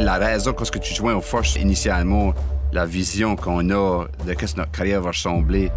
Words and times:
La 0.00 0.16
raison 0.16 0.54
quand 0.54 0.64
tu 0.80 0.94
joins 0.94 1.14
aux 1.14 1.20
forces 1.20 1.56
initialement, 1.56 2.32
la 2.72 2.86
vision 2.86 3.36
qu'on 3.36 3.68
a 3.68 4.06
de 4.24 4.30
ce 4.30 4.32
que 4.32 4.56
notre 4.56 4.70
carrière 4.70 5.02
va 5.02 5.10
ressembler, 5.10 5.70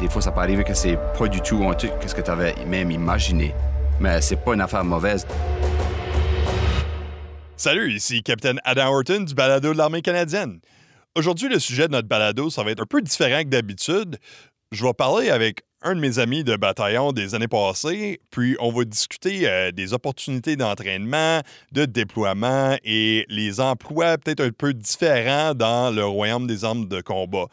des 0.00 0.08
fois, 0.08 0.20
ça 0.20 0.32
peut 0.32 0.40
arriver 0.40 0.64
que 0.64 0.74
c'est 0.74 0.98
pas 1.16 1.28
du 1.28 1.40
tout 1.40 1.62
honteux 1.62 1.90
que 2.00 2.08
ce 2.08 2.14
que 2.16 2.20
tu 2.20 2.32
avais 2.32 2.52
même 2.66 2.90
imaginé. 2.90 3.54
Mais 4.00 4.20
c'est 4.22 4.42
pas 4.42 4.54
une 4.54 4.60
affaire 4.60 4.82
mauvaise. 4.82 5.24
Salut, 7.56 7.92
ici 7.92 8.24
Capitaine 8.24 8.58
Adam 8.64 8.92
Horton 8.92 9.20
du 9.20 9.34
balado 9.34 9.72
de 9.72 9.78
l'armée 9.78 10.02
canadienne. 10.02 10.58
Aujourd'hui, 11.14 11.48
le 11.48 11.60
sujet 11.60 11.86
de 11.86 11.92
notre 11.92 12.08
balado, 12.08 12.50
ça 12.50 12.64
va 12.64 12.72
être 12.72 12.82
un 12.82 12.86
peu 12.86 13.00
différent 13.00 13.44
que 13.44 13.50
d'habitude. 13.50 14.18
Je 14.72 14.84
vais 14.84 14.94
parler 14.94 15.30
avec 15.30 15.62
un 15.82 15.94
de 15.94 16.00
mes 16.00 16.18
amis 16.18 16.44
de 16.44 16.56
bataillon 16.56 17.12
des 17.12 17.34
années 17.34 17.48
passées, 17.48 18.20
puis 18.30 18.56
on 18.60 18.70
va 18.70 18.84
discuter 18.84 19.48
euh, 19.48 19.72
des 19.72 19.94
opportunités 19.94 20.56
d'entraînement, 20.56 21.40
de 21.72 21.86
déploiement 21.86 22.76
et 22.84 23.24
les 23.28 23.60
emplois 23.60 24.18
peut-être 24.18 24.40
un 24.40 24.50
peu 24.50 24.74
différents 24.74 25.54
dans 25.54 25.94
le 25.94 26.04
royaume 26.04 26.46
des 26.46 26.64
armes 26.64 26.86
de 26.86 27.00
combat. 27.00 27.46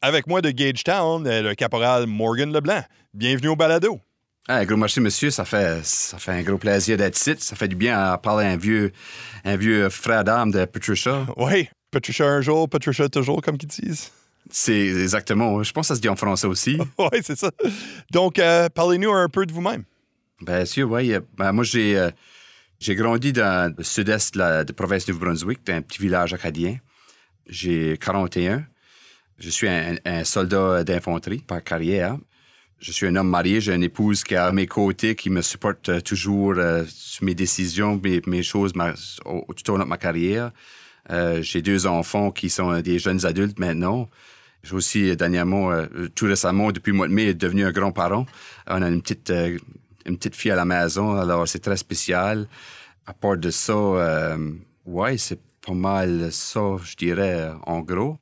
Avec 0.00 0.26
moi 0.26 0.40
de 0.40 0.50
Gagetown, 0.50 1.26
euh, 1.26 1.42
le 1.42 1.54
caporal 1.54 2.06
Morgan 2.06 2.52
Leblanc. 2.52 2.82
Bienvenue 3.12 3.48
au 3.48 3.56
balado. 3.56 4.00
Un 4.48 4.64
gros 4.64 4.76
merci, 4.76 5.00
monsieur. 5.00 5.30
Ça 5.30 5.44
fait, 5.44 5.84
ça 5.84 6.18
fait 6.18 6.32
un 6.32 6.42
gros 6.42 6.58
plaisir 6.58 6.96
d'être 6.96 7.18
ici. 7.18 7.34
Ça 7.38 7.56
fait 7.56 7.68
du 7.68 7.76
bien 7.76 7.98
à 7.98 8.16
parler 8.16 8.46
à 8.46 8.50
un 8.50 8.56
vieux, 8.56 8.92
un 9.44 9.56
vieux 9.56 9.88
frère 9.90 10.22
d'âme 10.22 10.52
de 10.52 10.64
Patricia. 10.64 11.26
Oui, 11.36 11.68
Patricia 11.90 12.26
un 12.26 12.40
jour, 12.40 12.68
Patricia 12.68 13.08
toujours, 13.08 13.42
comme 13.42 13.58
qu'ils 13.58 13.68
disent. 13.68 14.12
C'est 14.50 14.86
exactement. 14.86 15.62
Je 15.62 15.72
pense 15.72 15.86
que 15.86 15.88
ça 15.88 15.94
se 15.96 16.00
dit 16.00 16.08
en 16.08 16.16
français 16.16 16.46
aussi. 16.46 16.78
oui, 16.98 17.18
c'est 17.22 17.38
ça. 17.38 17.50
Donc, 18.10 18.38
euh, 18.38 18.68
parlez-nous 18.68 19.12
un 19.12 19.28
peu 19.28 19.46
de 19.46 19.52
vous-même. 19.52 19.84
Bien 20.40 20.64
sûr, 20.64 20.90
oui. 20.90 21.14
Ben, 21.36 21.52
moi, 21.52 21.64
j'ai 21.64 21.98
euh, 21.98 22.10
j'ai 22.78 22.94
grandi 22.94 23.32
dans 23.32 23.74
le 23.76 23.82
sud-est 23.82 24.34
de 24.34 24.38
la 24.38 24.64
province 24.64 25.06
de 25.06 25.12
Nouveau-Brunswick, 25.12 25.64
dans 25.66 25.74
un 25.74 25.82
petit 25.82 26.00
village 26.00 26.34
acadien. 26.34 26.78
J'ai 27.48 27.96
41. 27.98 28.64
Je 29.38 29.50
suis 29.50 29.68
un, 29.68 30.24
soldat 30.24 30.84
d'infanterie 30.84 31.38
par 31.38 31.62
carrière. 31.62 32.16
Je 32.78 32.92
suis 32.92 33.06
un 33.06 33.16
homme 33.16 33.28
marié, 33.28 33.60
j'ai 33.60 33.74
une 33.74 33.82
épouse 33.82 34.22
qui 34.22 34.34
est 34.34 34.38
à 34.38 34.52
mes 34.52 34.66
côtés, 34.66 35.14
qui 35.14 35.30
me 35.30 35.40
supporte 35.40 35.88
euh, 35.88 36.00
toujours 36.00 36.54
sur 36.86 37.24
mes 37.24 37.34
décisions, 37.34 37.98
mes, 38.02 38.20
mes 38.26 38.42
choses 38.42 38.72
tout 38.74 39.70
au 39.70 39.76
long 39.76 39.84
de 39.84 39.88
ma 39.88 39.96
carrière. 39.96 40.52
j'ai 41.40 41.62
deux 41.62 41.86
enfants 41.86 42.30
qui 42.30 42.50
sont 42.50 42.80
des 42.80 42.98
jeunes 42.98 43.24
adultes 43.24 43.58
maintenant. 43.58 44.08
J'ai 44.66 44.74
aussi, 44.74 45.10
euh, 45.10 45.14
dernièrement, 45.14 45.70
euh, 45.70 45.86
tout 46.14 46.26
récemment, 46.26 46.72
depuis 46.72 46.90
le 46.90 46.96
mois 46.96 47.08
de 47.08 47.12
mai, 47.12 47.34
devenu 47.34 47.64
un 47.64 47.70
grand-parent. 47.70 48.26
On 48.66 48.82
a 48.82 48.88
une 48.88 49.00
petite, 49.00 49.30
euh, 49.30 49.56
une 50.06 50.16
petite 50.16 50.34
fille 50.34 50.50
à 50.50 50.56
la 50.56 50.64
maison, 50.64 51.16
alors 51.16 51.46
c'est 51.46 51.60
très 51.60 51.76
spécial. 51.76 52.48
À 53.06 53.12
part 53.12 53.36
de 53.36 53.50
ça, 53.50 54.36
ouais, 54.84 55.16
c'est 55.18 55.38
pas 55.64 55.74
mal 55.74 56.32
ça, 56.32 56.76
je 56.82 56.96
dirais, 56.96 57.50
en 57.64 57.80
gros. 57.80 58.18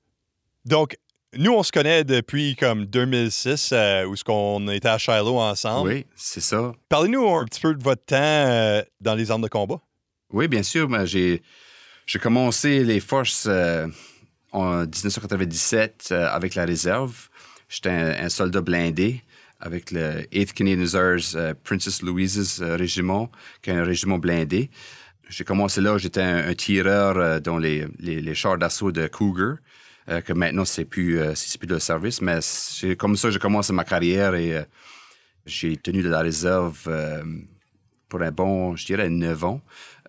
Donc, 0.66 0.96
nous, 1.36 1.52
on 1.52 1.62
se 1.62 1.72
connaît 1.72 2.04
depuis 2.04 2.54
comme 2.54 2.84
2006, 2.84 3.72
où 4.06 4.16
ce 4.16 4.22
qu'on 4.22 4.68
était 4.68 4.88
à 4.88 4.98
Shiloh 4.98 5.40
ensemble. 5.40 5.88
Oui, 5.88 6.06
c'est 6.14 6.42
ça. 6.42 6.72
Parlez-nous 6.90 7.26
un 7.34 7.44
petit 7.46 7.60
peu 7.60 7.74
de 7.74 7.82
votre 7.82 8.04
temps 8.04 8.82
dans 9.00 9.14
les 9.14 9.30
armes 9.30 9.42
de 9.42 9.48
combat. 9.48 9.80
Oui, 10.30 10.48
bien 10.48 10.62
sûr. 10.62 10.88
J'ai, 11.06 11.42
j'ai 12.04 12.18
commencé 12.18 12.84
les 12.84 13.00
forces 13.00 13.48
en 14.54 14.82
1997 14.82 16.08
euh, 16.12 16.28
avec 16.28 16.54
la 16.54 16.64
réserve. 16.64 17.28
J'étais 17.68 17.90
un, 17.90 18.28
soldat 18.28 18.60
blindé 18.60 19.22
avec 19.60 19.90
le 19.90 20.22
8th 20.32 20.52
Canadian 20.52 21.18
euh, 21.34 21.54
Princess 21.64 22.02
Louise's 22.02 22.60
euh, 22.60 22.76
régiment, 22.76 23.30
qui 23.62 23.70
est 23.70 23.74
un 23.74 23.84
régiment 23.84 24.18
blindé. 24.18 24.70
J'ai 25.28 25.44
commencé 25.44 25.80
là, 25.80 25.98
j'étais 25.98 26.22
un, 26.22 26.54
tireur 26.54 27.40
dans 27.40 27.58
les, 27.58 27.86
les, 27.98 28.34
chars 28.34 28.58
d'assaut 28.58 28.92
de 28.92 29.06
Cougar, 29.06 29.56
que 30.06 30.32
maintenant 30.34 30.66
c'est 30.66 30.84
plus, 30.84 31.18
plus 31.58 31.66
de 31.66 31.78
service, 31.78 32.20
mais 32.20 32.40
c'est 32.42 32.94
comme 32.94 33.16
ça 33.16 33.30
j'ai 33.30 33.38
commencé 33.38 33.72
ma 33.72 33.84
carrière 33.84 34.34
et 34.34 34.62
j'ai 35.46 35.78
tenu 35.78 36.02
de 36.02 36.10
la 36.10 36.20
réserve 36.20 36.90
pour 38.10 38.20
un 38.20 38.30
bon, 38.30 38.76
je 38.76 38.84
dirais, 38.84 39.08
9 39.08 39.44
ans. 39.44 39.62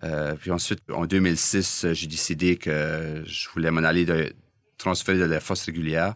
Euh, 0.06 0.34
puis 0.34 0.50
ensuite, 0.50 0.80
en 0.92 1.06
2006, 1.06 1.86
j'ai 1.92 2.06
décidé 2.06 2.56
que 2.56 3.22
je 3.26 3.48
voulais 3.50 3.70
m'en 3.70 3.82
aller 3.82 4.04
de 4.04 4.32
transférer 4.78 5.18
de 5.18 5.24
la 5.24 5.40
force 5.40 5.64
régulière. 5.64 6.14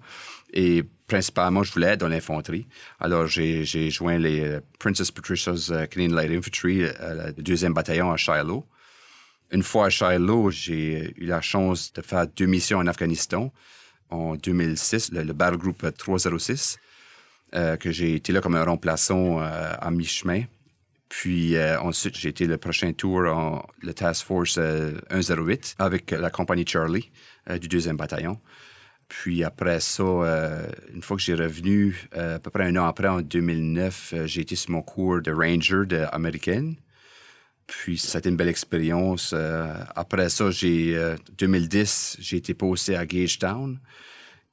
Et 0.52 0.84
principalement, 1.06 1.62
je 1.62 1.72
voulais 1.72 1.88
être 1.88 2.00
dans 2.00 2.08
l'infanterie. 2.08 2.66
Alors, 3.00 3.26
j'ai 3.26 3.90
joint 3.90 4.18
les 4.18 4.40
euh, 4.40 4.60
Princess 4.78 5.10
Patricia's 5.10 5.70
euh, 5.70 5.86
Canadian 5.86 6.16
Light 6.16 6.30
Infantry, 6.30 6.80
le 6.80 7.42
deuxième 7.42 7.74
bataillon 7.74 8.12
à 8.12 8.16
Shiloh. 8.16 8.64
Une 9.50 9.62
fois 9.62 9.86
à 9.86 9.90
Shiloh, 9.90 10.50
j'ai 10.50 11.12
eu 11.16 11.26
la 11.26 11.40
chance 11.40 11.92
de 11.92 12.02
faire 12.02 12.26
deux 12.26 12.46
missions 12.46 12.78
en 12.78 12.86
Afghanistan 12.86 13.52
en 14.10 14.36
2006, 14.36 15.12
le, 15.12 15.32
Battle 15.32 15.56
Group 15.56 15.86
306, 15.96 16.78
que 17.52 17.90
j'ai 17.90 18.14
été 18.14 18.32
là 18.32 18.40
comme 18.40 18.54
un 18.54 18.64
remplaçant 18.64 19.38
à 19.40 19.90
mi-chemin. 19.90 20.44
Puis 21.10 21.56
euh, 21.56 21.78
ensuite, 21.80 22.16
j'ai 22.16 22.28
été 22.28 22.46
le 22.46 22.56
prochain 22.56 22.92
tour 22.92 23.26
en 23.26 23.66
le 23.82 23.92
Task 23.92 24.24
Force 24.24 24.54
108 24.54 25.76
euh, 25.80 25.84
avec 25.84 26.12
la 26.12 26.30
compagnie 26.30 26.64
Charlie 26.64 27.10
euh, 27.50 27.58
du 27.58 27.66
deuxième 27.66 27.96
bataillon. 27.96 28.40
Puis 29.08 29.42
après 29.42 29.80
ça, 29.80 30.04
une 30.94 31.02
fois 31.02 31.16
que 31.16 31.22
j'ai 31.24 31.34
revenu, 31.34 32.08
à 32.12 32.38
peu 32.38 32.50
près 32.50 32.68
un 32.68 32.76
an 32.76 32.86
après, 32.86 33.08
en 33.08 33.20
2009, 33.22 34.14
j'ai 34.24 34.42
été 34.42 34.54
sur 34.54 34.70
mon 34.70 34.82
cours 34.82 35.20
de 35.20 35.32
Ranger 35.32 35.84
de 35.84 36.06
américaine. 36.12 36.76
Puis 37.66 37.98
ça 37.98 38.18
a 38.18 38.20
été 38.20 38.28
une 38.28 38.36
belle 38.36 38.46
expérience. 38.46 39.34
après 39.96 40.28
ça, 40.28 40.52
j'ai 40.52 40.96
2010, 41.38 42.18
j'ai 42.20 42.36
été 42.36 42.54
posté 42.54 42.94
à 42.94 43.04
Gagetown. 43.04 43.80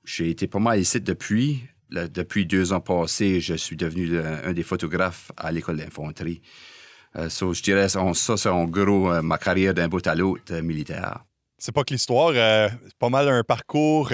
J'ai 0.03 0.31
été 0.31 0.47
pas 0.47 0.57
mal 0.57 0.79
ici 0.79 1.01
depuis 1.01 1.61
depuis 1.89 2.45
deux 2.45 2.73
ans 2.73 2.79
passés, 2.79 3.39
je 3.41 3.53
suis 3.53 3.75
devenu 3.75 4.19
un 4.19 4.53
des 4.53 4.63
photographes 4.63 5.31
à 5.37 5.51
l'école 5.51 5.77
d'infanterie. 5.77 6.41
Euh, 7.17 7.29
je 7.29 7.61
dirais, 7.63 7.89
ça, 7.89 8.01
c'est 8.13 8.49
en 8.49 8.65
gros 8.65 9.11
euh, 9.11 9.21
ma 9.21 9.37
carrière 9.37 9.73
d'un 9.73 9.87
bout 9.87 10.05
à 10.05 10.15
l'autre 10.15 10.53
euh, 10.53 10.61
militaire. 10.61 11.23
C'est 11.57 11.71
pas 11.71 11.83
que 11.83 11.93
l'histoire, 11.93 12.33
c'est 12.33 12.97
pas 12.99 13.09
mal 13.09 13.27
un 13.27 13.43
parcours 13.43 14.11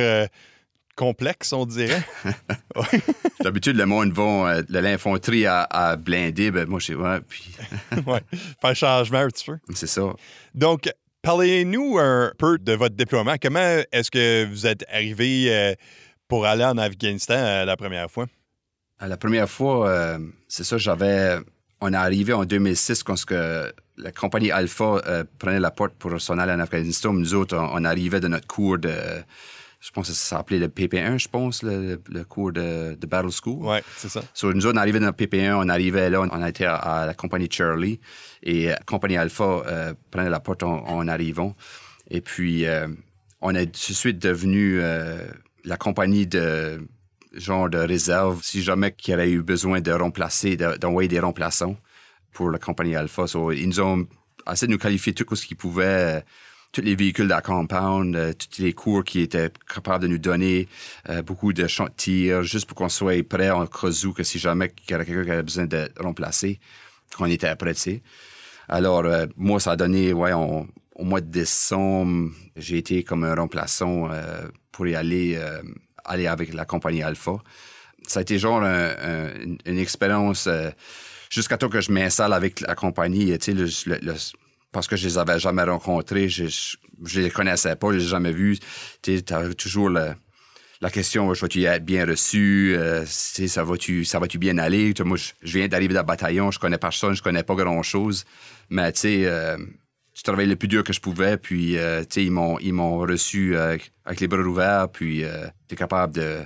complexe, 0.95 1.51
on 1.51 1.65
dirait. 1.65 2.01
D'habitude, 3.43 3.75
le 3.75 3.85
monde 3.85 4.13
va 4.13 4.61
de 4.61 4.79
l'infanterie 4.79 5.45
à, 5.45 5.97
blinder, 5.97 6.51
ben 6.51 6.69
moi, 6.69 6.79
je 6.79 6.85
sais, 6.85 6.95
ouais, 6.95 7.19
puis... 7.27 7.53
ouais, 8.07 8.21
faire 8.61 8.75
changement 8.77 9.19
un 9.19 9.27
petit 9.27 9.43
peu. 9.43 9.57
C'est 9.75 9.87
ça. 9.87 10.03
Donc, 10.55 10.89
parlez-nous 11.21 11.97
un 11.99 12.31
peu 12.37 12.57
de 12.57 12.71
votre 12.71 12.95
déploiement. 12.95 13.35
Comment 13.41 13.81
est-ce 13.91 14.09
que 14.09 14.45
vous 14.45 14.65
êtes 14.65 14.85
arrivé 14.89 15.75
pour 16.27 16.45
aller 16.45 16.63
en 16.63 16.77
Afghanistan 16.77 17.35
euh, 17.35 17.65
la 17.65 17.77
première 17.77 18.09
fois? 18.09 18.27
Euh, 19.01 19.07
la 19.07 19.17
première 19.17 19.49
fois, 19.49 19.89
euh, 19.89 20.19
c'est 20.47 20.63
ça, 20.63 20.77
j'avais. 20.77 21.37
On 21.81 21.91
est 21.91 21.97
arrivé 21.97 22.33
en 22.33 22.45
2006 22.45 23.03
quand 23.03 23.23
que 23.25 23.71
la 23.97 24.11
compagnie 24.11 24.51
Alpha 24.51 25.01
prenait 25.37 25.59
la 25.59 25.69
porte 25.69 25.93
pour 25.95 26.19
s'en 26.21 26.37
aller 26.37 26.53
en 26.53 26.59
Afghanistan. 26.59 27.11
Nous 27.11 27.33
autres, 27.35 27.57
on, 27.57 27.83
arrivait 27.83 28.21
de 28.21 28.29
notre 28.29 28.47
cours 28.47 28.77
de. 28.77 28.93
Je 29.81 29.91
pense 29.91 30.07
que 30.07 30.13
ça 30.13 30.37
s'appelait 30.37 30.59
le 30.59 30.69
PP1, 30.69 31.19
je 31.19 31.27
pense, 31.27 31.61
le, 31.61 31.97
cours 32.23 32.53
de, 32.53 32.97
Battle 33.05 33.31
School. 33.31 33.57
Oui, 33.59 33.79
c'est 33.97 34.07
ça. 34.07 34.21
nous 34.43 34.65
autres, 34.65 34.77
on 34.77 34.81
arrivait 34.81 35.01
dans 35.01 35.07
le 35.07 35.11
PP1, 35.11 35.55
on 35.55 35.67
arrivait 35.67 36.09
là, 36.09 36.21
on, 36.21 36.45
été 36.45 36.65
à, 36.65 37.03
la 37.05 37.13
compagnie 37.13 37.49
Charlie 37.51 37.99
et 38.41 38.67
la 38.67 38.79
compagnie 38.85 39.17
Alpha 39.17 39.93
prenait 40.09 40.29
la 40.29 40.39
porte 40.39 40.63
en, 40.63 41.05
arrivant. 41.09 41.53
Et 42.09 42.21
puis, 42.21 42.65
on 43.41 43.53
est 43.53 43.65
tout 43.65 43.91
de 43.91 43.97
suite 43.97 44.19
devenu 44.19 44.79
la 45.63 45.77
compagnie 45.77 46.27
de 46.27 46.85
genre 47.33 47.69
de 47.69 47.77
réserve, 47.77 48.41
si 48.43 48.61
jamais 48.61 48.95
il 49.05 49.11
y 49.11 49.13
aurait 49.13 49.31
eu 49.31 49.41
besoin 49.41 49.81
de 49.81 49.91
remplacer, 49.91 50.55
d'envoyer 50.55 51.07
des 51.07 51.19
remplaçants 51.19 51.77
pour 52.31 52.49
la 52.51 52.59
compagnie 52.59 52.95
Alpha. 52.95 53.25
ils 53.53 53.67
nous 53.67 53.79
ont 53.79 54.07
assez 54.45 54.67
de 54.67 54.71
nous 54.71 54.77
qualifier 54.77 55.13
tout 55.13 55.35
ce 55.35 55.45
qu'ils 55.45 55.57
pouvaient, 55.57 56.17
euh, 56.17 56.21
tous 56.71 56.81
les 56.81 56.95
véhicules 56.95 57.25
de 57.25 57.29
la 57.29 57.41
compound, 57.41 58.15
euh, 58.15 58.33
tous 58.33 58.61
les 58.61 58.73
cours 58.73 59.03
qui 59.03 59.21
étaient 59.21 59.51
capables 59.73 60.03
de 60.03 60.09
nous 60.09 60.17
donner, 60.17 60.67
euh, 61.09 61.21
beaucoup 61.21 61.53
de 61.53 61.67
tir, 61.95 62.43
juste 62.43 62.65
pour 62.67 62.75
qu'on 62.75 62.89
soit 62.89 63.23
prêt 63.27 63.51
en 63.51 63.65
cas 63.67 63.87
que 64.15 64.23
si 64.23 64.39
jamais 64.39 64.71
il 64.87 64.91
y 64.91 64.93
avait 64.93 65.05
quelqu'un 65.05 65.23
qui 65.23 65.31
avait 65.31 65.43
besoin 65.43 65.65
de 65.65 65.89
remplacer, 65.99 66.59
qu'on 67.15 67.25
était 67.25 67.55
prêt, 67.55 67.73
Alors, 68.67 69.03
moi, 69.37 69.59
ça 69.59 69.71
a 69.71 69.75
donné, 69.75 70.13
ouais, 70.13 70.33
au 70.33 71.03
mois 71.03 71.21
de 71.21 71.29
décembre, 71.29 72.31
j'ai 72.55 72.79
été 72.79 73.03
comme 73.03 73.23
un 73.23 73.35
remplaçant 73.35 74.09
pour 74.73 74.87
y 74.87 74.95
aller, 74.95 75.35
euh, 75.37 75.61
aller 76.03 76.27
avec 76.27 76.53
la 76.53 76.65
compagnie 76.65 77.01
Alpha. 77.01 77.37
Ça 78.05 78.19
a 78.19 78.21
été 78.23 78.37
genre 78.37 78.61
une 78.63 79.79
expérience 79.79 80.47
euh, 80.47 80.69
jusqu'à 81.29 81.57
temps 81.57 81.69
que 81.69 81.79
je 81.79 81.89
m'installe 81.91 82.33
avec 82.33 82.59
la 82.59 82.75
compagnie, 82.75 83.33
sais, 83.39 83.53
parce 84.73 84.87
que 84.87 84.97
je 84.97 85.07
les 85.07 85.17
avais 85.17 85.39
jamais 85.39 85.63
rencontrés, 85.63 86.27
je, 86.27 86.45
je, 87.05 87.21
les 87.21 87.29
connaissais 87.29 87.75
pas, 87.77 87.91
je 87.91 87.97
les 87.99 88.03
ai 88.03 88.07
jamais 88.07 88.33
vus. 88.33 88.57
Tu 89.01 89.23
as 89.29 89.53
toujours 89.53 89.89
la, 89.89 90.15
question, 90.91 91.31
vas-tu 91.31 91.63
être 91.63 91.85
bien 91.85 92.05
reçu? 92.05 92.75
Euh, 92.77 93.05
ça 93.05 93.63
va-tu 93.63 94.03
va 94.03 94.27
bien 94.27 94.57
aller? 94.57 94.93
moi, 95.05 95.17
je, 95.17 95.57
viens 95.57 95.67
d'arriver 95.69 95.93
dans 95.93 96.01
le 96.01 96.07
bataillon, 96.07 96.51
je 96.51 96.59
connais 96.59 96.79
personne, 96.79 97.13
je 97.13 97.21
connais 97.21 97.43
pas 97.43 97.55
grand-chose. 97.55 98.25
Mais 98.69 98.91
tu 98.91 98.99
sais, 99.01 99.55
je 100.13 100.21
travaillais 100.21 100.49
le 100.49 100.55
plus 100.55 100.67
dur 100.67 100.83
que 100.83 100.93
je 100.93 101.01
pouvais, 101.01 101.37
puis 101.37 101.77
euh, 101.77 102.03
ils 102.15 102.31
m'ont 102.31 102.59
ils 102.59 102.73
m'ont 102.73 102.97
reçu 102.99 103.55
euh, 103.55 103.77
avec 104.05 104.19
les 104.19 104.27
bras 104.27 104.39
ouverts, 104.39 104.89
puis 104.89 105.23
euh, 105.23 105.47
tu 105.67 105.73
es 105.73 105.77
capable 105.77 106.13
de 106.13 106.41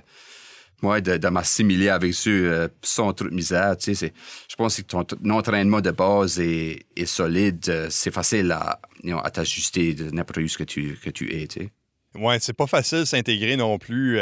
ouais, 0.83 1.01
de, 1.01 1.17
de 1.17 1.27
m'assimiler 1.27 1.89
avec 1.89 2.13
eux 2.27 2.69
sans 2.81 3.11
trop 3.13 3.27
de 3.27 3.33
misère. 3.33 3.75
Je 3.79 4.55
pense 4.57 4.77
que 4.77 4.81
ton, 4.83 5.05
entraînement 5.29 5.81
de 5.81 5.91
base 5.91 6.39
est, 6.39 6.85
est 6.95 7.05
solide. 7.05 7.87
C'est 7.89 8.13
facile 8.13 8.51
à, 8.51 8.79
à 9.23 9.31
t'ajuster 9.31 9.93
de 9.93 10.11
n'importe 10.11 10.37
où 10.37 10.57
que 10.57 10.63
tu, 10.63 10.97
que 11.03 11.09
tu 11.09 11.33
es. 11.35 11.47
T'sais. 11.47 11.69
Ouais, 12.15 12.37
c'est 12.39 12.53
pas 12.53 12.67
facile 12.67 13.05
s'intégrer 13.05 13.57
non 13.57 13.77
plus. 13.79 14.17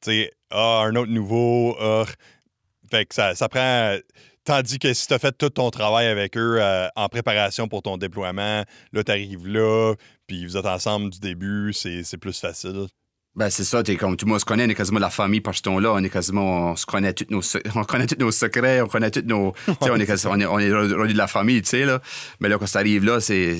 tu 0.00 0.10
sais, 0.10 0.32
ah, 0.50 0.84
un 0.86 0.96
autre 0.96 1.10
nouveau. 1.10 1.76
Ah. 1.78 2.04
fait 2.90 3.04
que 3.04 3.14
ça, 3.14 3.34
ça 3.34 3.48
prend 3.48 3.98
Tandis 4.44 4.78
que 4.80 4.92
si 4.92 5.06
tu 5.06 5.14
as 5.14 5.18
fait 5.20 5.36
tout 5.36 5.50
ton 5.50 5.70
travail 5.70 6.06
avec 6.06 6.36
eux 6.36 6.56
euh, 6.60 6.88
en 6.96 7.08
préparation 7.08 7.68
pour 7.68 7.82
ton 7.82 7.96
déploiement, 7.96 8.64
là, 8.92 9.04
tu 9.04 9.12
arrives 9.12 9.46
là, 9.46 9.94
puis 10.26 10.44
vous 10.44 10.56
êtes 10.56 10.66
ensemble 10.66 11.10
du 11.10 11.20
début, 11.20 11.72
c'est 11.72 12.18
plus 12.18 12.38
facile. 12.38 12.86
Ben, 13.34 13.48
c'est 13.48 13.64
ça, 13.64 13.82
t'es 13.82 13.96
comme 13.96 14.16
tout 14.16 14.26
le 14.26 14.30
monde 14.30 14.40
se 14.40 14.44
connaît, 14.44 14.66
on 14.66 14.68
est 14.68 14.74
quasiment 14.74 14.98
la 14.98 15.08
famille 15.08 15.40
parce 15.40 15.62
qu'on 15.62 15.78
là, 15.78 15.92
on 15.92 16.04
est 16.04 16.10
quasiment, 16.10 16.72
on 16.72 16.76
se 16.76 16.84
connaît 16.84 17.14
tous 17.14 17.28
nos, 17.30 17.40
on 17.76 17.84
connaît 17.84 18.06
tous 18.06 18.18
nos 18.18 18.30
secrets, 18.30 18.82
on 18.82 18.88
connaît 18.88 19.10
tous 19.10 19.22
nos, 19.22 19.54
on 19.80 20.00
est, 20.00 20.46
on 20.46 20.58
est, 20.58 20.72
on 20.72 21.04
est 21.06 21.12
de 21.12 21.16
la 21.16 21.26
famille, 21.28 21.62
tu 21.62 21.68
sais, 21.68 21.84
là. 21.86 22.02
Mais 22.40 22.50
là, 22.50 22.58
quand 22.58 22.66
ça 22.66 22.80
arrive 22.80 23.04
là, 23.04 23.20
c'est, 23.20 23.56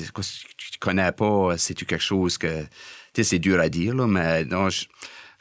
tu 0.59 0.79
connais 0.79 1.13
pas, 1.13 1.57
c'est-tu 1.57 1.87
quelque 1.87 2.03
chose 2.03 2.37
que, 2.37 2.63
tu 2.65 2.69
sais, 3.17 3.25
c'est 3.25 3.39
dur 3.39 3.59
à 3.61 3.71
dire, 3.71 3.95
là, 3.95 4.07
mais 4.07 4.45
non, 4.45 4.69
je, 4.69 4.85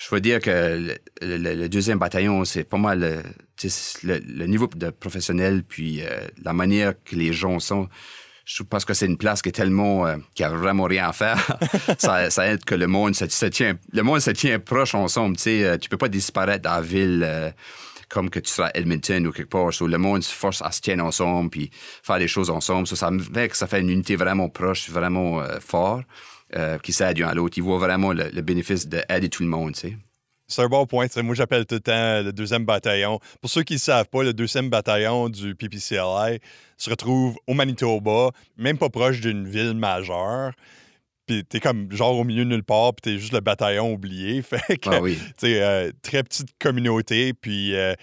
je 0.01 0.15
veux 0.15 0.21
dire 0.21 0.39
que 0.39 0.97
le, 1.21 1.67
deuxième 1.67 1.99
bataillon, 1.99 2.43
c'est 2.43 2.63
pas 2.63 2.77
mal 2.77 3.23
le, 4.03 4.45
niveau 4.47 4.67
de 4.75 4.89
professionnel, 4.89 5.63
puis 5.63 6.01
euh, 6.01 6.27
la 6.43 6.53
manière 6.53 6.93
que 7.03 7.15
les 7.15 7.33
gens 7.33 7.59
sont. 7.59 7.87
Je 8.43 8.63
pense 8.63 8.83
que 8.83 8.95
c'est 8.95 9.05
une 9.05 9.17
place 9.17 9.43
qui 9.43 9.49
est 9.49 9.53
tellement 9.53 10.07
euh, 10.07 10.17
qui 10.33 10.43
a 10.43 10.49
vraiment 10.49 10.85
rien 10.85 11.09
à 11.09 11.13
faire. 11.13 11.37
ça, 11.99 12.47
aide 12.47 12.65
que 12.65 12.73
le 12.73 12.87
monde 12.87 13.13
se, 13.13 13.45
tient, 13.45 13.77
le 13.93 14.01
monde 14.01 14.19
se 14.19 14.31
tient 14.31 14.59
proche 14.59 14.95
ensemble. 14.95 15.37
Tu 15.37 15.43
sais, 15.43 15.63
euh, 15.63 15.77
tu 15.77 15.87
peux 15.87 15.97
pas 15.97 16.09
disparaître 16.09 16.63
dans 16.63 16.75
la 16.75 16.81
ville 16.81 17.53
comme 18.09 18.31
que 18.31 18.39
tu 18.39 18.51
seras 18.51 18.69
à 18.69 18.77
Edmonton 18.77 19.27
ou 19.27 19.31
quelque 19.31 19.49
part. 19.49 19.69
le 19.87 19.97
monde 19.97 20.23
se 20.23 20.33
force 20.33 20.63
à 20.63 20.71
se 20.71 20.81
tenir 20.81 21.05
ensemble 21.05 21.51
puis 21.51 21.69
faire 22.03 22.17
des 22.17 22.27
choses 22.27 22.49
ensemble. 22.49 22.87
ça 22.87 23.11
fait 23.33 23.49
que 23.49 23.55
ça 23.55 23.67
fait 23.67 23.79
une 23.79 23.89
unité 23.89 24.15
vraiment 24.15 24.49
proche, 24.49 24.89
vraiment 24.89 25.43
fort, 25.59 26.01
qui 26.83 26.93
s'aide 26.93 27.21
à 27.21 27.33
l'autre. 27.33 27.57
Ils 27.57 27.63
voient 27.63 27.79
vraiment 27.79 28.13
le, 28.13 28.29
le 28.29 28.41
bénéfice 28.41 28.87
d'aider 28.87 29.29
tout 29.29 29.43
le 29.43 29.49
monde. 29.49 29.73
Tu 29.73 29.79
sais. 29.79 29.97
C'est 30.51 30.63
un 30.63 30.67
bon 30.67 30.85
point. 30.85 31.07
Moi, 31.23 31.33
j'appelle 31.33 31.65
tout 31.65 31.75
le 31.75 31.81
temps 31.81 32.21
le 32.23 32.31
deuxième 32.33 32.65
bataillon. 32.65 33.19
Pour 33.39 33.49
ceux 33.49 33.63
qui 33.63 33.75
ne 33.75 33.79
savent 33.79 34.09
pas, 34.09 34.21
le 34.21 34.33
deuxième 34.33 34.69
bataillon 34.69 35.29
du 35.29 35.55
PPCLI 35.55 36.39
se 36.75 36.89
retrouve 36.89 37.37
au 37.47 37.53
Manitoba, 37.53 38.31
même 38.57 38.77
pas 38.77 38.89
proche 38.89 39.21
d'une 39.21 39.47
ville 39.47 39.73
majeure. 39.75 40.51
Puis 41.25 41.45
t'es 41.45 41.61
comme 41.61 41.89
genre 41.93 42.17
au 42.17 42.25
milieu 42.25 42.43
de 42.43 42.49
nulle 42.49 42.63
part, 42.63 42.93
puis 42.93 43.13
t'es 43.13 43.17
juste 43.17 43.31
le 43.31 43.39
bataillon 43.39 43.93
oublié. 43.93 44.41
Fait 44.41 44.77
que, 44.77 44.89
ah 44.89 44.99
oui. 45.01 45.17
Euh, 45.45 45.91
très 46.01 46.21
petite 46.21 46.49
communauté, 46.59 47.33
puis 47.33 47.73
euh, 47.73 47.93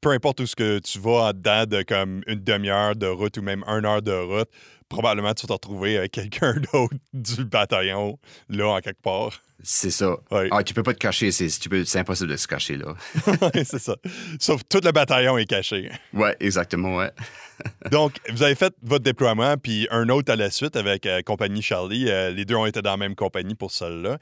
peu 0.00 0.10
importe 0.10 0.40
où 0.40 0.46
ce 0.46 0.56
que 0.56 0.78
tu 0.78 0.98
vas 0.98 1.28
en 1.28 1.32
dedans 1.32 1.66
de 1.66 1.82
comme 1.82 2.22
une 2.26 2.42
demi-heure 2.42 2.96
de 2.96 3.06
route 3.06 3.36
ou 3.36 3.42
même 3.42 3.62
une 3.66 3.84
heure 3.84 4.00
de 4.00 4.12
route, 4.12 4.48
probablement 4.88 5.34
tu 5.34 5.46
vas 5.46 5.48
te 5.48 5.52
retrouver 5.52 5.98
avec 5.98 6.12
quelqu'un 6.12 6.54
d'autre 6.72 6.94
du 7.12 7.44
bataillon, 7.44 8.18
là, 8.48 8.68
en 8.68 8.80
quelque 8.80 9.02
part. 9.02 9.42
C'est 9.62 9.90
ça. 9.90 10.16
Ah, 10.30 10.62
tu 10.62 10.72
peux 10.72 10.84
pas 10.84 10.94
te 10.94 10.98
cacher, 10.98 11.32
c'est, 11.32 11.48
c'est 11.48 11.98
impossible 11.98 12.30
de 12.30 12.36
se 12.36 12.46
cacher, 12.46 12.76
là. 12.76 12.94
c'est 13.54 13.80
ça. 13.80 13.96
Sauf 14.38 14.62
tout 14.68 14.80
le 14.84 14.92
bataillon 14.92 15.36
est 15.36 15.46
caché. 15.46 15.90
Ouais, 16.12 16.36
exactement, 16.38 16.96
ouais. 16.96 17.10
Donc, 17.90 18.14
vous 18.30 18.42
avez 18.42 18.54
fait 18.54 18.72
votre 18.82 19.02
déploiement, 19.02 19.56
puis 19.56 19.88
un 19.90 20.08
autre 20.08 20.32
à 20.32 20.36
la 20.36 20.50
suite 20.50 20.76
avec 20.76 21.06
euh, 21.06 21.22
Compagnie 21.22 21.62
Charlie. 21.62 22.08
Euh, 22.08 22.30
les 22.30 22.44
deux 22.44 22.54
ont 22.54 22.66
été 22.66 22.82
dans 22.82 22.92
la 22.92 22.96
même 22.96 23.14
compagnie 23.14 23.54
pour 23.54 23.72
celle-là. 23.72 24.18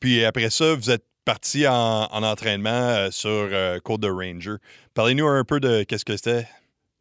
Puis 0.00 0.24
après 0.24 0.50
ça, 0.50 0.74
vous 0.74 0.90
êtes 0.90 1.04
parti 1.24 1.66
en, 1.66 2.06
entraînement 2.10 2.70
euh, 2.70 3.10
sur 3.10 3.48
Côte 3.82 4.00
de 4.00 4.10
Ranger. 4.10 4.56
Parlez-nous 4.92 5.26
un 5.26 5.44
peu 5.44 5.60
de 5.60 5.82
qu'est-ce 5.84 6.04
que 6.04 6.16
c'était? 6.16 6.46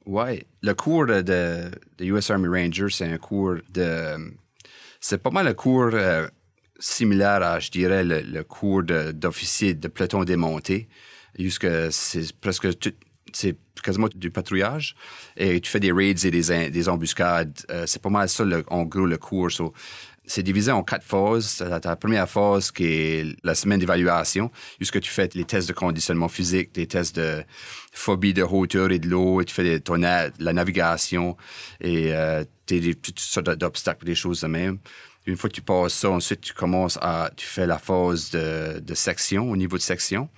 Ouais, 0.05 0.45
le 0.61 0.73
cours 0.73 1.05
de, 1.05 1.21
de, 1.21 1.71
US 2.05 2.29
Army 2.29 2.47
Ranger, 2.47 2.87
c'est 2.89 3.05
un 3.05 3.17
cours 3.17 3.55
de. 3.69 4.33
C'est 4.99 5.21
pas 5.21 5.31
mal 5.31 5.45
le 5.45 5.53
cours 5.53 5.91
similaire 6.79 7.41
à, 7.41 7.59
je 7.59 7.71
dirais, 7.71 8.03
le, 8.03 8.43
cours 8.43 8.83
d'officier 8.83 9.73
de, 9.73 9.87
peloton 9.87 10.23
démonté. 10.23 10.87
Jusque 11.37 11.67
c'est 11.91 12.33
presque 12.39 12.77
tout, 12.77 12.93
c'est 13.33 13.57
quasiment 13.81 14.07
du 14.13 14.31
patrouillage. 14.31 14.95
Et 15.37 15.59
tu 15.61 15.69
fais 15.69 15.79
des 15.79 15.91
raids 15.91 16.25
et 16.25 16.31
des, 16.31 16.69
des 16.69 16.89
embuscades. 16.89 17.57
Euh, 17.69 17.85
c'est 17.87 18.01
pas 18.01 18.09
mal 18.09 18.29
ça, 18.29 18.45
en 18.67 18.83
gros, 18.83 19.05
le 19.05 19.17
cours. 19.17 19.49
C'est 20.25 20.43
divisé 20.43 20.71
en 20.71 20.83
quatre 20.83 21.03
phases. 21.03 21.61
La, 21.61 21.95
première 21.95 22.29
phase 22.29 22.71
qui 22.71 22.85
est 22.85 23.35
la 23.43 23.55
semaine 23.55 23.79
d'évaluation, 23.79 24.51
jusque 24.79 24.99
tu 25.01 25.11
fais 25.11 25.29
les 25.33 25.45
tests 25.45 25.67
de 25.67 25.73
conditionnement 25.73 26.29
physique, 26.29 26.73
des 26.73 26.87
tests 26.87 27.15
de 27.15 27.43
phobie 27.91 28.33
de 28.33 28.43
hauteur 28.43 28.91
et 28.91 28.99
de 28.99 29.07
l'eau, 29.07 29.41
et 29.41 29.45
tu 29.45 29.53
fais 29.53 29.79
ton, 29.79 29.95
la 29.95 30.53
navigation 30.53 31.37
et 31.81 32.13
euh, 32.13 32.43
toutes 32.65 33.19
sortes 33.19 33.49
d'obstacles, 33.49 34.05
des 34.05 34.15
choses 34.15 34.41
de 34.41 34.47
même. 34.47 34.79
Une 35.25 35.37
fois 35.37 35.49
que 35.49 35.55
tu 35.55 35.61
passes 35.61 35.93
ça, 35.93 36.09
ensuite, 36.09 36.41
tu 36.41 36.53
commences 36.53 36.97
à. 37.01 37.29
Tu 37.37 37.45
fais 37.45 37.65
la 37.65 37.77
phase 37.77 38.31
de, 38.31 38.79
de 38.79 38.93
section, 38.93 39.49
au 39.49 39.55
niveau 39.55 39.77
de 39.77 39.81
section. 39.81 40.29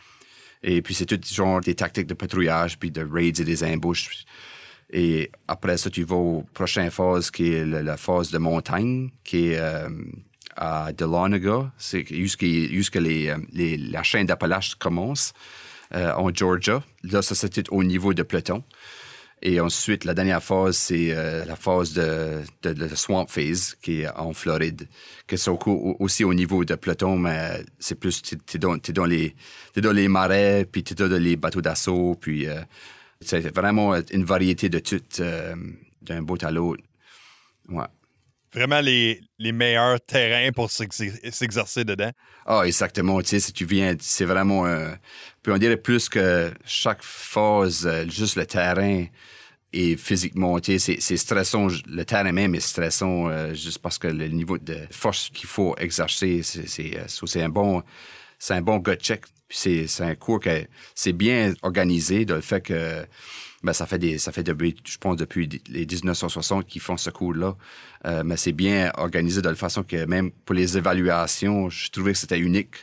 Et 0.62 0.82
puis, 0.82 0.94
c'est 0.94 1.06
tout 1.06 1.20
genre 1.24 1.60
des 1.62 1.76
tactiques 1.76 2.08
de 2.08 2.14
patrouillage, 2.14 2.78
puis 2.78 2.92
de 2.92 3.04
raids 3.04 3.28
et 3.28 3.32
des 3.44 3.64
embouches. 3.64 4.26
Et 4.98 5.30
après 5.50 5.76
ça, 5.76 5.90
tu 5.90 6.06
vas 6.06 6.16
aux 6.16 6.46
prochaine 6.54 6.90
phase, 6.90 7.30
qui 7.30 7.52
est 7.52 7.66
la, 7.66 7.98
phase 7.98 8.32
de 8.32 8.38
montagne, 8.38 9.10
qui 9.26 9.50
est 9.50 9.60
euh, 9.60 9.90
à 10.56 10.94
Dahlonega. 10.94 11.70
Jusqu'à 11.78 13.02
les, 13.02 13.28
euh, 13.28 13.38
les, 13.52 13.76
la 13.76 14.04
chaîne 14.04 14.26
d'Appalaches 14.26 14.76
commence 14.76 15.34
euh, 15.94 16.14
en 16.14 16.34
Georgia. 16.34 16.82
Là, 17.04 17.22
ça, 17.22 17.36
c'est 17.36 17.70
au 17.72 17.84
niveau 17.84 18.14
de 18.14 18.24
peloton. 18.24 18.64
Et 19.42 19.60
ensuite, 19.60 20.06
la 20.06 20.14
dernière 20.14 20.42
phase, 20.42 20.78
c'est 20.78 21.14
la 21.46 21.58
phase 21.58 21.92
de, 21.94 22.42
de, 22.64 22.96
Swamp 22.96 23.28
Phase, 23.28 23.76
qui 23.82 24.02
est 24.02 24.10
en 24.16 24.34
Floride, 24.34 24.88
que 25.28 25.36
c'est 25.36 25.52
aussi 26.00 26.24
au 26.24 26.34
niveau 26.34 26.64
de 26.64 26.74
peloton, 26.74 27.18
mais 27.18 27.64
c'est 27.78 28.00
plus, 28.00 28.22
tu 28.22 28.38
es, 28.56 28.58
dans, 28.58 29.06
les, 29.06 29.36
dans 29.76 29.92
les 29.92 30.08
marais, 30.08 30.66
puis 30.72 30.84
tu 30.84 30.94
es 30.94 30.96
dans 30.96 31.22
les 31.22 31.36
bateaux 31.36 31.62
d'assaut, 31.62 32.16
puis 32.20 32.48
c'est 33.22 33.54
vraiment 33.54 33.96
une 34.12 34.26
variété 34.26 34.70
de 34.70 34.80
tout, 34.80 35.02
euh, 35.20 35.56
d'un 36.02 36.22
bout 36.22 36.44
à 36.44 36.52
l'autre. 36.52 36.84
Ouais. 37.70 37.86
Vraiment 38.54 38.80
les, 38.80 39.20
les 39.38 39.52
meilleurs 39.52 40.00
terrains 40.00 40.52
pour 40.52 40.72
s'exercer 40.72 41.84
dedans. 41.84 42.12
Ah, 42.46 42.64
exactement. 42.66 43.22
Tu 43.22 43.28
sais, 43.28 43.40
si 43.40 43.52
tu 43.52 43.66
viens, 43.66 43.96
c'est 44.00 44.24
vraiment, 44.24 44.66
puis 45.44 45.52
on 45.52 45.58
dirait 45.58 45.76
plus 45.76 46.08
que 46.08 46.54
chaque 46.64 47.04
phase, 47.04 47.90
juste 48.08 48.38
le 48.38 48.46
terrain, 48.46 49.08
et 49.78 49.98
physiquement, 49.98 50.58
c'est 50.64 51.18
stressant. 51.18 51.68
Le 51.86 52.06
terrain 52.06 52.32
même 52.32 52.56
est 52.56 52.62
stressant 52.62 53.28
euh, 53.28 53.54
juste 53.54 53.80
parce 53.80 53.98
que 53.98 54.08
le 54.08 54.30
niveau 54.30 54.58
de 54.58 54.78
force 54.90 55.30
qu'il 55.34 55.50
faut 55.50 55.76
exercer, 55.78 56.44
c'est 56.44 56.98
euh, 56.98 57.44
un 57.44 57.50
bon 57.50 57.84
c'est 58.40 58.54
un 58.54 58.62
bon 58.62 58.78
gut 58.78 58.96
check. 58.96 59.26
C'est 59.50 59.88
un 60.02 60.16
cours 60.16 60.40
que 60.40 60.66
c'est 60.96 61.14
bien 61.14 61.54
organisé 61.62 62.26
de 62.26 62.34
le 62.34 62.42
fait 62.42 62.62
que 62.62 63.06
ben, 63.64 63.74
ça 63.74 63.86
fait 63.86 64.00
des 64.00 64.18
ça 64.18 64.32
fait 64.32 64.44
depuis 64.44 64.76
je 64.86 64.98
pense 64.98 65.16
depuis 65.16 65.48
les 65.70 65.86
1960 65.86 66.66
qu'ils 66.66 66.82
font 66.82 66.98
ce 66.98 67.10
cours-là. 67.10 67.56
Euh, 68.06 68.24
mais 68.24 68.38
c'est 68.38 68.52
bien 68.52 68.92
organisé 68.98 69.42
de 69.42 69.50
la 69.50 69.56
façon 69.56 69.84
que 69.84 70.06
même 70.06 70.32
pour 70.32 70.56
les 70.56 70.78
évaluations, 70.78 71.70
je 71.70 71.90
trouvais 71.92 72.14
que 72.14 72.18
c'était 72.18 72.40
unique. 72.40 72.76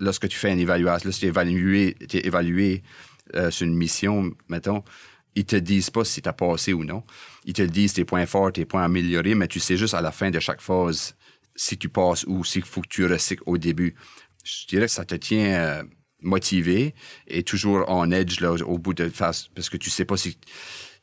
Lorsque 0.00 0.28
tu 0.28 0.36
fais 0.38 0.52
une 0.52 0.58
évaluation, 0.58 1.06
lorsque 1.06 1.20
tu 1.20 1.26
es 1.26 1.28
évalué, 1.28 1.96
évalué 2.12 2.82
sur 3.50 3.66
une 3.66 3.76
mission, 3.76 4.30
mettons, 4.48 4.82
ils 5.34 5.44
te 5.44 5.56
disent 5.56 5.90
pas 5.90 6.04
si 6.04 6.22
tu 6.22 6.28
as 6.28 6.32
passé 6.32 6.72
ou 6.72 6.84
non. 6.84 7.02
Ils 7.44 7.54
te 7.54 7.62
disent 7.62 7.94
tes 7.94 8.04
points 8.04 8.26
forts, 8.26 8.52
tes 8.52 8.64
points 8.64 8.84
améliorés, 8.84 9.34
mais 9.34 9.48
tu 9.48 9.60
sais 9.60 9.76
juste 9.76 9.94
à 9.94 10.00
la 10.00 10.12
fin 10.12 10.30
de 10.30 10.40
chaque 10.40 10.60
phase 10.60 11.16
si 11.54 11.78
tu 11.78 11.88
passes 11.88 12.24
ou 12.26 12.44
s'il 12.44 12.64
faut 12.64 12.80
que 12.80 12.88
tu 12.88 13.06
recycles 13.06 13.42
au 13.46 13.58
début. 13.58 13.94
Je 14.44 14.66
dirais 14.66 14.86
que 14.86 14.92
ça 14.92 15.04
te 15.04 15.14
tient 15.14 15.54
euh, 15.54 15.82
motivé 16.22 16.94
et 17.26 17.42
toujours 17.42 17.88
en 17.90 18.10
edge 18.10 18.40
là, 18.40 18.52
au 18.52 18.78
bout 18.78 18.94
de 18.94 19.08
phase 19.08 19.48
parce 19.54 19.68
que 19.68 19.76
tu 19.76 19.90
sais 19.90 20.04
pas 20.04 20.16
si 20.16 20.38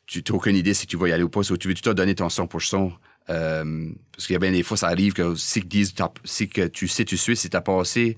tu 0.05 0.23
n'as 0.27 0.35
aucune 0.35 0.55
idée 0.55 0.73
si 0.73 0.87
tu 0.87 0.97
vas 0.97 1.07
y 1.07 1.11
aller 1.11 1.23
ou 1.23 1.29
pas. 1.29 1.43
Si 1.43 1.53
tu 1.57 1.67
veux, 1.67 1.73
tu 1.73 1.81
t'as 1.81 1.93
donné 1.93 2.15
ton 2.15 2.27
100% 2.27 2.91
euh, 3.29 3.89
parce 4.11 4.25
qu'il 4.25 4.33
y 4.33 4.37
a 4.37 4.39
bien 4.39 4.51
des 4.51 4.63
fois, 4.63 4.77
ça 4.77 4.87
arrive 4.87 5.13
que 5.13 5.35
si, 5.35 5.61
disent, 5.61 5.93
si 6.23 6.49
que 6.49 6.67
tu 6.67 6.87
sais, 6.87 7.05
tu 7.05 7.17
suis, 7.17 7.35
si 7.35 7.49
tu 7.49 7.57
as 7.57 7.61
passé, 7.61 8.17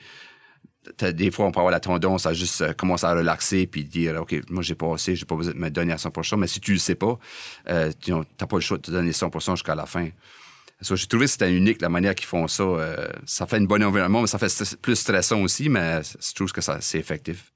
des 0.99 1.29
fois, 1.29 1.45
on 1.45 1.51
peut 1.51 1.59
avoir 1.59 1.71
la 1.71 1.79
tendance 1.79 2.25
à 2.25 2.33
juste 2.33 2.61
euh, 2.61 2.73
commencer 2.73 3.05
à 3.05 3.13
relaxer 3.13 3.67
puis 3.67 3.83
dire, 3.83 4.19
OK, 4.21 4.35
moi, 4.49 4.63
j'ai 4.63 4.73
pas 4.73 4.93
assez, 4.93 5.15
j'ai 5.15 5.25
pas 5.25 5.35
besoin 5.35 5.53
de 5.53 5.59
me 5.59 5.69
donner 5.69 5.93
à 5.93 5.97
100% 5.97 6.39
Mais 6.39 6.47
si 6.47 6.59
tu 6.59 6.73
le 6.73 6.79
sais 6.79 6.95
pas, 6.95 7.19
euh, 7.69 7.91
tu 7.99 8.11
n'as 8.11 8.23
pas 8.23 8.55
le 8.55 8.61
choix 8.61 8.77
de 8.77 8.83
te 8.83 8.91
donner 8.91 9.11
100% 9.11 9.51
jusqu'à 9.51 9.75
la 9.75 9.85
fin. 9.85 10.09
J'ai 10.81 11.07
trouvé 11.07 11.25
que 11.25 11.31
c'était 11.31 11.53
unique, 11.53 11.81
la 11.81 11.89
manière 11.89 12.15
qu'ils 12.15 12.27
font 12.27 12.47
ça. 12.47 12.63
Euh, 12.63 13.07
ça 13.25 13.47
fait 13.47 13.57
une 13.57 13.67
bonne 13.67 13.83
environnement, 13.83 14.21
mais 14.21 14.27
ça 14.27 14.39
fait 14.39 14.75
plus 14.81 14.95
stressant 14.95 15.41
aussi, 15.41 15.69
mais 15.69 16.01
je 16.03 16.33
trouve 16.33 16.51
que 16.51 16.61
c'est 16.61 16.99
effectif. 16.99 17.51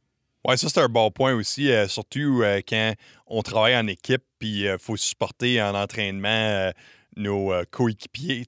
Oui, 0.48 0.58
ça, 0.58 0.70
c'est 0.70 0.80
un 0.80 0.90
bon 0.90 1.10
point 1.10 1.34
aussi, 1.34 1.72
surtout 1.88 2.44
quand 2.68 2.94
on 3.26 3.42
travaille 3.42 3.76
en 3.76 3.88
équipe 3.88 4.24
puis 4.38 4.66
il 4.66 4.78
faut 4.78 4.96
supporter 4.96 5.60
en 5.60 5.74
entraînement 5.74 6.72
nos 7.16 7.54
euh, 7.54 7.64
coéquipiers. 7.70 8.46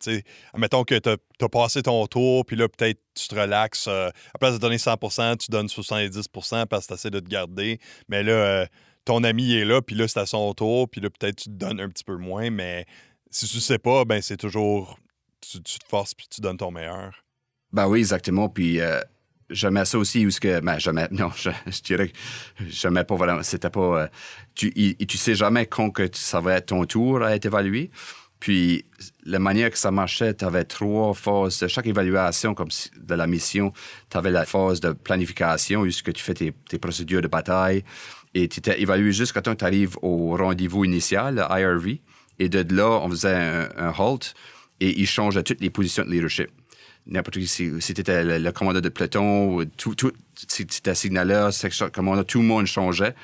Admettons 0.54 0.84
que 0.84 0.96
tu 1.00 1.10
as, 1.10 1.50
passé 1.50 1.82
ton 1.82 2.06
tour, 2.08 2.46
puis 2.46 2.56
là, 2.56 2.68
peut-être 2.68 3.00
tu 3.16 3.28
te 3.28 3.36
relaxes. 3.36 3.88
euh, 3.88 4.10
à 4.34 4.38
place 4.38 4.54
de 4.54 4.60
donner 4.60 4.78
100% 4.78 5.38
tu 5.38 5.52
donnes 5.52 5.68
70% 5.68 6.66
parce 6.66 6.86
que 6.86 6.94
tu 6.94 6.94
essaies 6.94 7.10
de 7.10 7.20
te 7.20 7.30
garder. 7.30 7.80
Mais 8.10 8.24
là, 8.24 8.32
euh, 8.32 8.66
ton 9.06 9.24
ami 9.24 9.54
est 9.54 9.66
là, 9.66 9.82
puis 9.82 9.96
là, 9.96 10.08
c'est 10.08 10.20
à 10.20 10.26
son 10.26 10.54
tour, 10.54 10.90
puis 10.90 11.02
là, 11.02 11.10
peut-être 11.10 11.38
tu 11.38 11.46
te 11.46 11.56
donnes 11.56 11.80
un 11.80 11.90
petit 11.90 12.04
peu 12.04 12.18
moins. 12.18 12.50
Mais 12.50 12.86
si 13.32 13.48
tu 13.48 13.60
sais 13.60 13.78
pas, 13.80 14.06
ben 14.06 14.22
c'est 14.22 14.38
toujours. 14.38 15.00
Tu, 15.42 15.62
tu 15.62 15.80
te 15.80 15.86
forces, 15.88 16.14
puis 16.14 16.28
tu 16.30 16.42
donnes 16.42 16.58
ton 16.58 16.72
meilleur. 16.72 17.24
Ben 17.72 17.88
oui, 17.88 18.00
exactement. 18.00 18.50
Puis 18.50 18.80
euh, 18.82 19.00
j'aimais 19.50 19.86
ça 19.86 19.98
aussi 19.98 20.26
où 20.26 20.32
ce 20.32 20.40
que. 20.40 20.60
Ben, 20.62 20.80
jamais. 20.80 21.08
Non, 21.12 21.32
je, 21.36 21.50
je 21.68 21.82
dirais 21.82 22.12
pas 23.04 23.16
vraiment. 23.16 23.44
C'était 23.44 23.70
pas. 23.70 24.02
euh, 24.04 24.08
tu, 24.56 24.72
il- 24.76 24.96
tu 25.08 25.18
sais 25.18 25.36
jamais 25.36 25.66
quand 25.66 25.90
que 25.92 26.08
ça 26.14 26.40
va 26.40 26.56
être 26.56 26.68
ton 26.68 26.86
tour 26.86 27.22
à 27.24 27.36
être 27.36 27.46
évalué. 27.46 27.92
Puis 28.40 28.86
la 29.24 29.40
manière 29.40 29.72
que 29.72 29.80
ça 29.80 29.90
marchait, 29.90 30.34
tu 30.36 30.46
avais 30.46 30.64
trois 30.64 31.14
phases. 31.16 31.60
De 31.60 31.68
chaque 31.68 31.88
évaluation 31.88 32.54
comme 32.54 32.70
de 32.96 33.16
la 33.16 33.26
mission, 33.26 33.74
tu 34.12 34.18
avais 34.18 34.30
la 34.30 34.46
phase 34.46 34.80
de 34.80 34.92
planification, 34.92 35.82
où 35.82 35.90
ce 35.92 36.04
que 36.04 36.12
tu 36.12 36.24
fais 36.24 36.36
tes, 36.36 36.52
tes 36.70 36.78
procédures 36.78 37.22
de 37.22 37.28
bataille. 37.28 37.84
Et 38.36 38.48
tu 38.48 38.60
étais 38.60 38.80
évalué 38.80 39.12
jusqu'à 39.12 39.42
temps 39.42 39.54
que 39.54 39.60
tu 39.60 39.66
arrives 39.66 39.98
au 40.04 40.36
rendez-vous 40.38 40.86
initial, 40.86 41.36
le 41.36 41.60
IRV. 41.60 42.00
Et 42.40 42.50
de 42.50 42.76
là, 42.76 43.00
on 43.04 43.10
faisait 43.10 43.34
un, 43.34 43.94
halt 43.98 44.34
et 44.80 45.00
il 45.00 45.08
changeait 45.08 45.44
toutes 45.44 45.62
les 45.62 45.70
positions 45.70 46.04
de 46.06 46.12
leadership 46.12 46.50
n'importe 47.08 47.40
qui, 47.40 47.48
si, 47.48 47.72
tu 47.80 48.02
étais 48.02 48.24
le, 48.24 48.38
le 48.38 48.52
commandant 48.52 48.82
de 48.82 48.90
peloton, 48.90 49.56
ou 49.56 49.66
tout, 49.66 49.96
tout, 49.96 50.12
si 50.48 50.66
tu 50.66 50.78
étais 50.78 50.94
signaleur, 50.94 51.52
commandant, 51.94 52.24
tout 52.24 52.40
le 52.40 52.46
monde 52.46 52.66
changeait. 52.66 53.16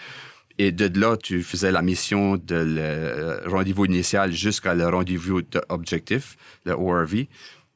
Et 0.59 0.71
de 0.71 0.99
là, 0.99 1.17
tu 1.17 1.41
faisais 1.41 1.71
la 1.71 1.81
mission 1.81 2.37
de 2.37 2.55
le 2.55 3.49
rendez-vous 3.49 3.85
initial 3.85 4.31
jusqu'à 4.31 4.75
le 4.75 4.87
rendez-vous 4.87 5.41
de 5.41 5.61
objectif, 5.69 6.37
le 6.65 6.73
ORV. 6.73 7.25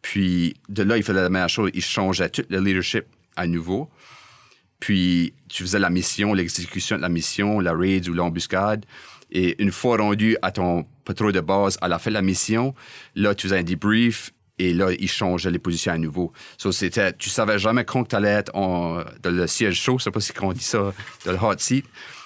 Puis 0.01 0.55
de 0.69 0.83
là, 0.83 0.97
il 0.97 1.03
faisait 1.03 1.21
la 1.21 1.29
même 1.29 1.49
chose. 1.49 1.71
Il 1.73 1.81
changeait 1.81 2.29
tout 2.29 2.43
le 2.49 2.59
leadership 2.59 3.05
à 3.35 3.47
nouveau. 3.47 3.89
Puis 4.79 5.33
tu 5.49 5.63
faisais 5.63 5.79
la 5.79 5.89
mission, 5.89 6.33
l'exécution 6.33 6.97
de 6.97 7.01
la 7.01 7.09
mission, 7.09 7.59
la 7.59 7.73
raid 7.73 8.07
ou 8.09 8.13
l'embuscade. 8.13 8.85
Et 9.31 9.61
une 9.61 9.71
fois 9.71 9.97
rendu 9.97 10.37
à 10.41 10.51
ton 10.51 10.85
patrouille 11.03 11.33
de 11.33 11.39
base 11.41 11.77
à 11.81 11.87
la 11.87 11.99
fin 11.99 12.11
de 12.11 12.13
la 12.15 12.21
mission, 12.21 12.73
là, 13.15 13.35
tu 13.35 13.47
faisais 13.47 13.59
un 13.59 13.63
debrief 13.63 14.31
et 14.59 14.73
là, 14.73 14.87
il 14.97 15.09
changeait 15.09 15.51
les 15.51 15.59
positions 15.59 15.91
à 15.93 15.97
nouveau. 15.97 16.31
So, 16.57 16.71
c'était, 16.71 17.13
tu 17.13 17.29
savais 17.29 17.59
jamais 17.59 17.83
quand 17.85 18.05
tu 18.05 18.15
allais 18.15 18.29
être 18.29 18.51
dans 18.53 19.03
le 19.31 19.47
siège 19.47 19.75
chaud, 19.79 19.97
je 19.99 20.05
sais 20.05 20.11
pas 20.11 20.19
si 20.21 20.31
on 20.41 20.53
dit 20.53 20.63
ça, 20.63 20.93
dans 21.25 21.31
le 21.31 21.37
hot 21.37 21.55
seat. 21.57 21.85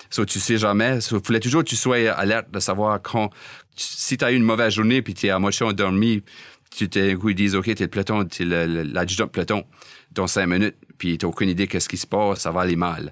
So, 0.09 0.25
tu 0.25 0.39
sais 0.39 0.57
jamais. 0.57 0.99
Il 1.11 1.19
fallait 1.21 1.39
toujours 1.39 1.63
que 1.63 1.69
tu 1.69 1.75
sois 1.77 1.97
alerte 2.11 2.51
de 2.51 2.59
savoir 2.59 3.01
quand. 3.01 3.29
tu- 3.75 3.85
Si 3.85 4.17
tu 4.17 4.25
as 4.25 4.31
eu 4.31 4.35
une 4.35 4.43
mauvaise 4.43 4.73
journée 4.73 5.01
puis 5.01 5.13
tu 5.13 5.27
es 5.27 5.29
à 5.29 5.39
moitié 5.39 5.65
endormi, 5.65 6.21
tu 6.69 6.87
t'es, 6.89 7.11
ils 7.25 7.35
disent, 7.35 7.55
OK, 7.55 7.65
t'es 7.73 7.83
le 7.83 7.89
peloton, 7.89 8.27
le- 8.39 8.65
le- 8.65 8.83
l'adjudant 8.83 9.27
peloton 9.27 9.65
dans 10.11 10.27
cinq 10.27 10.47
minutes, 10.47 10.75
puis 11.01 11.17
t'as 11.17 11.25
aucune 11.25 11.49
idée 11.49 11.65
qu'est-ce 11.67 11.89
qui 11.89 11.97
se 11.97 12.05
passe, 12.05 12.41
ça 12.41 12.51
va 12.51 12.61
aller 12.61 12.75
mal. 12.75 13.11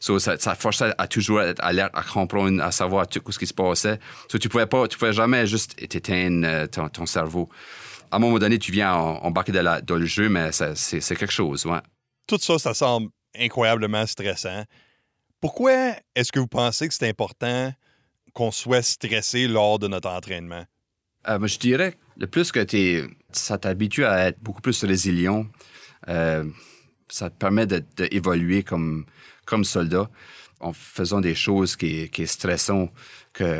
So, 0.00 0.18
ça, 0.18 0.36
ça 0.38 0.56
forçait 0.56 0.92
à 0.98 1.06
toujours 1.06 1.40
être 1.40 1.62
alerte, 1.62 1.92
à 1.94 2.02
comprendre, 2.02 2.60
à 2.60 2.72
savoir 2.72 3.06
tout 3.06 3.22
ce 3.30 3.38
qui 3.38 3.46
se 3.46 3.54
passait. 3.54 4.00
So, 4.28 4.38
tu 4.38 4.48
pouvais 4.48 4.66
pas, 4.66 4.88
tu 4.88 4.98
pouvais 4.98 5.12
jamais 5.12 5.46
juste 5.46 5.76
t'éteindre 5.88 6.44
euh, 6.44 6.66
ton, 6.66 6.88
ton 6.88 7.06
cerveau. 7.06 7.48
À 8.10 8.16
un 8.16 8.18
moment 8.18 8.40
donné, 8.40 8.58
tu 8.58 8.72
viens 8.72 8.92
en- 8.92 9.18
embarquer 9.22 9.52
dans, 9.52 9.62
la- 9.62 9.80
dans 9.80 9.94
le 9.94 10.04
jeu, 10.06 10.28
mais 10.28 10.50
c'est 10.50 11.14
quelque 11.16 11.30
chose, 11.32 11.64
ouais. 11.64 11.78
Tout 12.26 12.38
ça, 12.40 12.58
ça 12.58 12.74
semble 12.74 13.08
incroyablement 13.38 14.04
stressant. 14.04 14.64
Pourquoi 15.40 15.92
est-ce 16.16 16.32
que 16.32 16.40
vous 16.40 16.48
pensez 16.48 16.88
que 16.88 16.94
c'est 16.94 17.08
important 17.08 17.72
qu'on 18.34 18.50
soit 18.50 18.82
stressé 18.82 19.46
lors 19.46 19.78
de 19.78 19.86
notre 19.86 20.08
entraînement? 20.08 20.64
Euh, 21.28 21.46
je 21.46 21.58
dirais, 21.58 21.94
le 22.16 22.26
plus 22.26 22.50
que 22.50 22.58
t'es, 22.60 23.04
ça 23.30 23.58
t'habitue 23.58 24.04
à 24.04 24.26
être 24.28 24.40
beaucoup 24.40 24.60
plus 24.60 24.82
résilient, 24.82 25.46
euh, 26.08 26.44
ça 27.08 27.30
te 27.30 27.36
permet 27.36 27.66
de- 27.66 27.82
d'évoluer 27.96 28.62
comme, 28.62 29.04
comme 29.44 29.64
soldat 29.64 30.10
en 30.60 30.72
faisant 30.72 31.20
des 31.20 31.34
choses 31.34 31.76
qui, 31.76 32.08
qui 32.10 32.26
stressant 32.26 32.90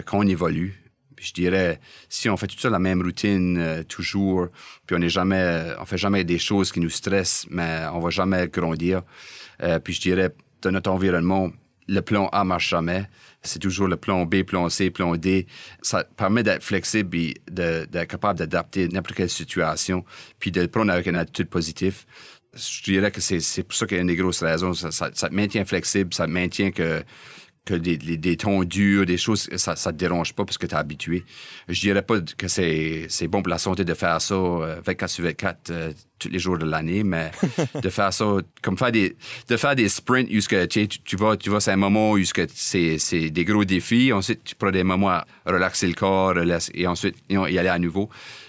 qu'on 0.07 0.27
évolue. 0.27 0.83
Puis 1.15 1.27
je 1.29 1.33
dirais, 1.35 1.81
si 2.09 2.29
on 2.29 2.37
fait 2.37 2.47
tout 2.47 2.59
ça 2.59 2.71
la 2.71 2.79
même 2.79 3.03
routine 3.03 3.59
euh, 3.59 3.83
toujours, 3.83 4.49
puis 4.87 4.95
on 4.97 4.99
n'est 5.01 5.09
jamais, 5.09 5.73
on 5.81 5.85
fait 5.85 5.99
jamais 5.99 6.25
des 6.25 6.39
choses 6.39 6.71
qui 6.73 6.81
nous 6.81 6.91
stressent, 6.91 7.47
mais 7.51 7.85
on 7.93 7.99
va 8.01 8.11
jamais 8.11 8.47
grandir. 8.49 9.03
Euh, 9.63 9.79
puis 9.81 9.95
je 9.95 10.01
dirais, 10.01 10.33
dans 10.63 10.71
notre 10.71 10.91
environnement, 10.91 11.51
le 11.89 12.01
plan 12.03 12.29
A 12.29 12.45
marche 12.45 12.69
jamais. 12.69 13.09
C'est 13.43 13.59
toujours 13.61 13.89
le 13.89 13.97
plan 13.97 14.27
B, 14.27 14.43
plan 14.43 14.69
C, 14.69 14.91
plan 14.91 15.17
D. 15.17 15.47
Ça 15.81 16.05
permet 16.05 16.43
d'être 16.43 16.63
flexible 16.63 17.17
et 17.17 17.35
de- 17.51 17.87
d'être 17.87 18.09
capable 18.11 18.39
d'adapter 18.39 18.89
n'importe 18.89 19.17
quelle 19.17 19.31
situation, 19.31 20.05
puis 20.39 20.51
de 20.53 20.61
le 20.61 20.69
prendre 20.69 20.93
avec 20.93 21.07
une 21.07 21.17
attitude 21.17 21.49
positive. 21.49 22.05
Je 22.59 22.83
dirais 22.83 23.11
que 23.11 23.21
c'est 23.21 23.63
pour 23.63 23.75
ça 23.75 23.87
qu'il 23.87 23.97
y 23.97 23.99
a 23.99 24.03
une 24.03 24.09
des 24.09 24.17
grosses 24.17 24.43
raisons. 24.43 24.75
Ça, 24.75 24.91
ça- 24.91 25.11
ça 25.15 25.29
te 25.29 25.35
maintient 25.35 25.65
flexible, 25.65 26.13
ça 26.13 26.27
te 26.27 26.31
maintient 26.31 26.71
que, 26.71 27.03
que 27.65 27.75
des, 27.75 27.99
des, 27.99 28.17
des 28.17 28.37
tons 28.39 28.65
durs, 28.65 29.05
des 29.05 29.19
choses, 29.19 29.49
ça 29.57 29.73
ne 29.73 29.77
te 29.93 29.97
dérange 29.97 30.33
pas 30.35 30.45
parce 30.47 30.57
que 30.57 30.67
tu 30.67 30.75
es 30.75 30.79
habitué. 30.79 31.25
Je 31.69 31.79
dirais 31.81 32.01
pas 32.03 32.19
que 32.21 32.49
c'est 32.49 33.29
bon 33.29 33.43
pour 33.43 33.51
la 33.51 33.59
santé 33.59 33.85
de 33.85 33.93
faire 33.95 34.21
ça 34.23 34.35
euh, 34.35 34.81
24 34.85 35.11
sur 35.11 35.25
24 35.25 35.71
euh, 35.71 35.93
tous 36.19 36.29
les 36.31 36.39
jours 36.39 36.57
de 36.59 36.65
l'année, 36.65 37.05
mais 37.05 37.31
de 37.83 37.89
faire 37.91 38.13
ça, 38.13 38.25
comme 38.63 38.79
faire 38.79 38.91
des, 38.91 39.17
de 39.49 39.57
faire 39.59 39.77
des 39.77 39.89
sprints 39.91 40.31
jusqu'à, 40.31 40.67
tu, 40.67 40.89
tu, 40.89 41.17
vas, 41.17 41.37
tu 41.37 41.51
vas, 41.51 41.61
c'est 41.61 41.73
un 41.73 41.77
moment 41.77 42.13
où 42.13 42.19
c'est 42.25 43.31
des 43.31 43.45
gros 43.45 43.65
défis. 43.67 44.13
Ensuite, 44.15 44.43
tu 44.45 44.55
prends 44.55 44.71
des 44.71 44.83
moments 44.85 45.11
à 45.11 45.27
relaxer 45.47 45.87
le 45.89 45.95
corps, 45.95 46.35
et 46.75 46.87
ensuite 46.87 47.17
y 47.29 47.37
aller 47.37 47.69
à 47.69 47.79
nouveau. 47.79 48.09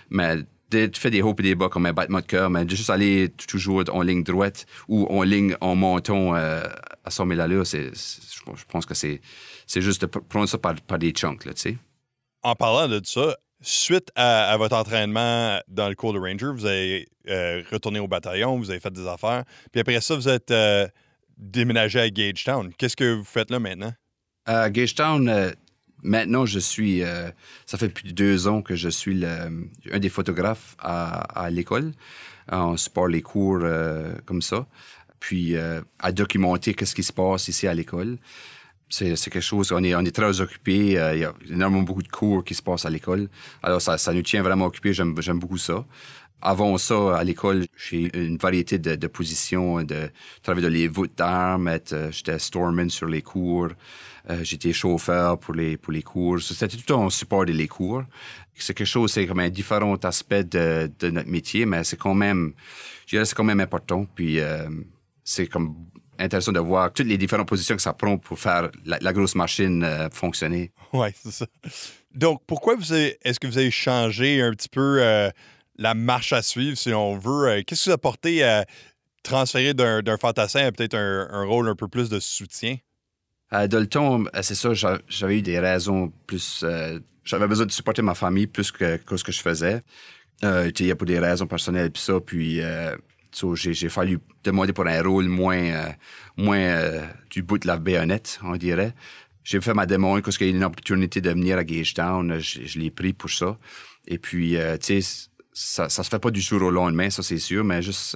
Mais 0.10 0.38
tu 0.70 1.00
fais 1.00 1.10
des 1.10 1.22
hauts 1.22 1.36
et 1.40 1.42
des 1.44 1.56
bas 1.56 1.70
comme 1.70 1.86
un 1.86 1.94
battement 1.94 2.20
de 2.20 2.26
cœur, 2.26 2.50
mais 2.50 2.66
de 2.66 2.76
juste 2.76 2.90
aller 2.90 3.30
toujours 3.48 3.84
en 3.92 4.02
ligne 4.02 4.24
droite 4.24 4.66
ou 4.88 5.06
en 5.08 5.24
ligne 5.24 5.56
en 5.62 5.76
montant 5.76 6.36
euh, 6.36 6.62
à 7.04 7.10
100 7.12 7.28
000 7.28 7.40
allures, 7.40 7.66
c'est, 7.68 7.90
c'est- 7.96 8.22
je 8.56 8.64
pense 8.68 8.86
que 8.86 8.94
c'est, 8.94 9.22
c'est 9.68 9.82
juste 9.82 10.02
de 10.02 10.08
pr- 10.08 10.24
prendre 10.24 10.48
ça 10.48 10.58
par, 10.58 10.76
par 10.82 10.98
des 11.00 11.12
chunks, 11.12 11.46
là, 11.46 11.54
tu 11.54 11.62
sais. 11.62 11.78
En 12.44 12.56
parlant 12.56 12.88
de 12.88 13.02
ça, 13.04 13.36
suite 13.62 14.10
à, 14.16 14.50
à 14.52 14.58
votre 14.58 14.76
entraînement 14.76 15.60
dans 15.68 15.90
le 15.90 15.96
cours 15.96 16.14
de 16.14 16.20
Ranger, 16.20 16.52
vous 16.54 16.66
avez 16.66 17.08
euh, 17.28 17.62
retourné 17.72 18.00
au 18.00 18.08
bataillon, 18.08 18.58
vous 18.58 18.70
avez 18.72 18.80
fait 18.80 18.94
des 18.94 19.06
affaires, 19.08 19.44
puis 19.72 19.82
après 19.82 20.00
ça, 20.02 20.16
vous 20.16 20.30
êtes 20.30 20.52
euh, 20.52 20.88
déménagé 21.38 22.00
à 22.00 22.10
Gagetown. 22.10 22.72
Qu'est-ce 22.78 22.96
que 22.96 23.14
vous 23.16 23.24
faites 23.26 23.52
là 23.52 23.60
maintenant? 23.60 23.94
À 24.46 24.70
Gagetown, 24.70 25.28
maintenant, 26.04 26.46
je 26.46 26.60
suis. 26.60 27.04
euh, 27.04 27.30
ça 27.66 27.78
fait 27.78 27.90
plus 27.90 28.10
de 28.10 28.12
deux 28.12 28.48
ans 28.48 28.62
que 28.62 28.76
je 28.76 28.90
suis 28.90 29.24
un 29.26 30.00
des 30.00 30.10
photographes 30.10 30.76
à, 30.80 31.50
l'école. 31.52 31.94
On 32.52 32.78
support 32.78 33.08
les 33.08 33.22
cours 33.22 33.60
euh, 33.62 34.14
comme 34.26 34.42
ça. 34.42 34.68
Puis 35.20 35.56
euh, 35.56 35.82
à 36.00 36.12
documenter 36.12 36.74
qu'est-ce 36.74 36.96
qui 36.96 37.04
se 37.04 37.14
passe 37.14 37.48
ici 37.48 37.68
à 37.68 37.74
l'école. 37.74 38.18
C'est 38.92 39.16
quelque 39.16 39.40
chose, 39.42 39.72
on 39.72 39.84
est, 39.84 40.12
très 40.12 40.42
occupé. 40.42 40.78
Il 41.14 41.20
y 41.20 41.24
a 41.24 41.34
énormément 41.48 41.84
beaucoup 41.84 42.02
de 42.02 42.08
cours 42.08 42.44
qui 42.44 42.56
se 42.56 42.64
passent 42.64 42.86
à 42.86 42.90
l'école. 42.90 43.30
Alors, 43.62 43.80
ça, 43.80 44.14
nous 44.14 44.24
tient 44.24 44.42
vraiment 44.42 44.66
occupés. 44.66 44.94
J'aime 44.94 45.14
beaucoup 45.14 45.60
ça. 45.60 45.86
Avant 46.42 46.76
ça, 46.80 47.18
à 47.18 47.24
l'école, 47.24 47.66
j'ai 47.76 48.10
une 48.18 48.38
variété 48.38 48.80
de, 48.80 48.96
de 48.96 49.08
positions, 49.08 49.84
de 49.84 50.10
travailler 50.42 50.68
dans 50.68 50.74
les 50.74 50.88
voûtes 50.88 51.16
d'armes, 51.18 51.70
j'étais 52.12 52.40
storeman 52.40 52.90
sur 52.90 53.08
les 53.08 53.22
cours, 53.22 53.68
euh, 54.30 54.44
j'étais 54.44 54.74
chauffeur 54.74 55.40
pour 55.40 55.54
les, 55.54 55.78
pour 55.78 55.94
les 55.94 56.04
cours. 56.04 56.42
C'était 56.42 56.68
tout 56.68 56.92
en 56.94 57.10
support 57.10 57.46
des 57.46 57.68
cours. 57.68 58.04
C'est 58.56 58.74
quelque 58.74 58.88
chose, 58.88 59.12
c'est 59.12 59.26
comme 59.26 59.40
un 59.40 59.50
différent 59.50 59.96
aspect 59.96 60.44
de, 60.44 60.90
notre 61.10 61.30
métier, 61.30 61.66
mais 61.66 61.84
c'est 61.84 61.98
quand 61.98 62.14
même, 62.14 62.54
je 63.06 63.16
dirais, 63.16 63.26
c'est 63.26 63.36
quand 63.36 63.44
même 63.44 63.62
important. 63.62 64.06
Puis, 64.16 64.40
euh, 64.40 64.70
c'est 65.24 65.48
comme 65.48 65.76
intéressant 66.18 66.52
de 66.52 66.60
voir 66.60 66.92
toutes 66.92 67.08
les 67.08 67.18
différentes 67.18 67.48
positions 67.48 67.76
que 67.76 67.82
ça 67.82 67.94
prend 67.94 68.18
pour 68.18 68.38
faire 68.38 68.70
la, 68.86 69.14
grosse 69.14 69.36
machine 69.36 69.84
euh, 69.84 70.10
fonctionner. 70.12 70.72
Oui, 70.92 71.08
c'est 71.16 71.32
ça. 71.32 71.46
Donc, 72.14 72.42
pourquoi 72.46 72.76
vous 72.76 72.92
avez- 72.92 73.18
est-ce 73.24 73.40
que 73.40 73.48
vous 73.48 73.58
avez 73.58 73.72
changé 73.72 74.42
un 74.42 74.52
petit 74.52 74.70
peu 74.70 75.00
la 75.78 75.94
marche 75.94 76.34
à 76.34 76.42
suivre, 76.42 76.76
si 76.78 76.94
on 76.94 77.18
veut? 77.18 77.62
Qu'est-ce 77.62 77.84
qui 77.84 77.90
vous 77.90 77.94
a 77.94 77.98
porté 77.98 78.44
à 78.44 78.66
transférer 79.24 79.74
d'un 79.74 80.18
fantassin 80.18 80.66
à 80.66 80.72
peut-être 80.72 80.96
un 80.96 81.46
rôle 81.46 81.70
un 81.70 81.76
peu 81.76 81.88
plus 81.88 82.10
de 82.10 82.20
soutien? 82.20 82.76
Le 83.52 83.86
temps, 83.86 84.22
euh, 84.36 84.42
c'est 84.42 84.56
ça, 84.56 84.74
j'a- 84.74 85.00
j'avais 85.08 85.40
eu 85.40 85.42
des 85.42 85.60
raisons 85.60 86.12
plus. 86.28 86.62
euh, 86.64 87.00
j'avais 87.24 87.48
besoin 87.48 87.66
de 87.66 87.72
supporter 87.72 88.02
ma 88.02 88.16
famille 88.16 88.48
plus 88.48 88.72
que, 88.72 88.98
que 88.98 89.18
ce 89.18 89.24
que 89.24 89.32
je 89.32 89.42
faisais. 89.42 89.82
Euh, 90.44 90.72
il 90.80 90.86
y 90.86 90.92
a 90.92 90.96
pour 90.96 91.08
des 91.08 91.20
raisons 91.20 91.48
personnelles, 91.48 91.92
puis 91.92 92.02
ça, 92.02 92.20
puis. 92.20 92.62
euh, 92.62 92.96
so, 93.32 93.56
j'ai, 93.56 93.74
fallu 93.90 94.20
demander 94.44 94.74
pour 94.74 94.88
un 94.88 95.02
rôle 95.04 95.28
moins, 95.28 95.58
euh, 95.58 95.90
moins 96.38 96.58
euh, 96.58 97.06
du 97.30 97.44
bout 97.44 97.58
de 97.60 97.68
la 97.68 97.78
baïonnette, 97.78 98.40
on 98.44 98.56
dirait. 98.58 98.94
J'ai 99.44 99.62
fait 99.62 99.74
ma 99.74 99.86
demande 99.86 100.22
parce 100.24 100.38
qu'il 100.38 100.48
y 100.50 100.54
a 100.54 100.56
une 100.56 100.64
opportunité 100.64 101.22
de 101.22 101.30
venir 101.32 101.58
à 101.58 101.64
Gagetown. 101.64 102.40
Je, 102.40 102.66
je 102.66 102.80
l'ai 102.80 102.92
pris 102.92 103.14
pour 103.14 103.30
ça. 103.30 103.58
Et 104.08 104.18
puis, 104.18 104.58
tu 104.82 105.02
sais, 105.02 105.28
ça, 105.54 105.90
ça 105.90 106.04
se 106.04 106.10
fait 106.10 106.20
pas 106.20 106.32
du 106.32 106.42
jour 106.42 106.62
au 106.64 106.72
lendemain, 106.72 107.10
ça 107.10 107.24
c'est 107.24 107.38
sûr, 107.40 107.64
mais 107.64 107.82
juste 107.82 108.16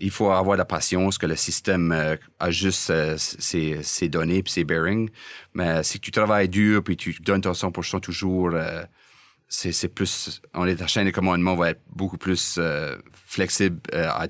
il 0.00 0.10
faut 0.10 0.30
avoir 0.30 0.56
la 0.56 0.64
patience 0.64 1.18
que 1.18 1.26
le 1.26 1.36
système 1.36 1.92
euh, 1.92 2.16
ajuste 2.38 2.90
euh, 2.90 3.16
ses, 3.18 4.08
données 4.08 4.42
puis 4.42 4.52
ses 4.52 4.64
bearings. 4.64 5.10
Mais 5.54 5.82
si 5.82 6.00
tu 6.00 6.10
travailles 6.10 6.48
dur 6.48 6.82
puis 6.82 6.96
tu 6.96 7.14
donnes 7.20 7.42
ton 7.42 7.52
100% 7.52 8.00
toujours, 8.00 8.50
euh, 8.54 8.82
c'est 9.48 9.88
plus. 9.88 10.40
On 10.54 10.66
est 10.66 10.76
ta 10.76 10.86
chaîne 10.86 11.06
de 11.06 11.10
commandement 11.10 11.56
va 11.56 11.70
être 11.70 11.82
beaucoup 11.88 12.18
plus 12.18 12.60
flexible 13.26 13.80
à 13.92 14.28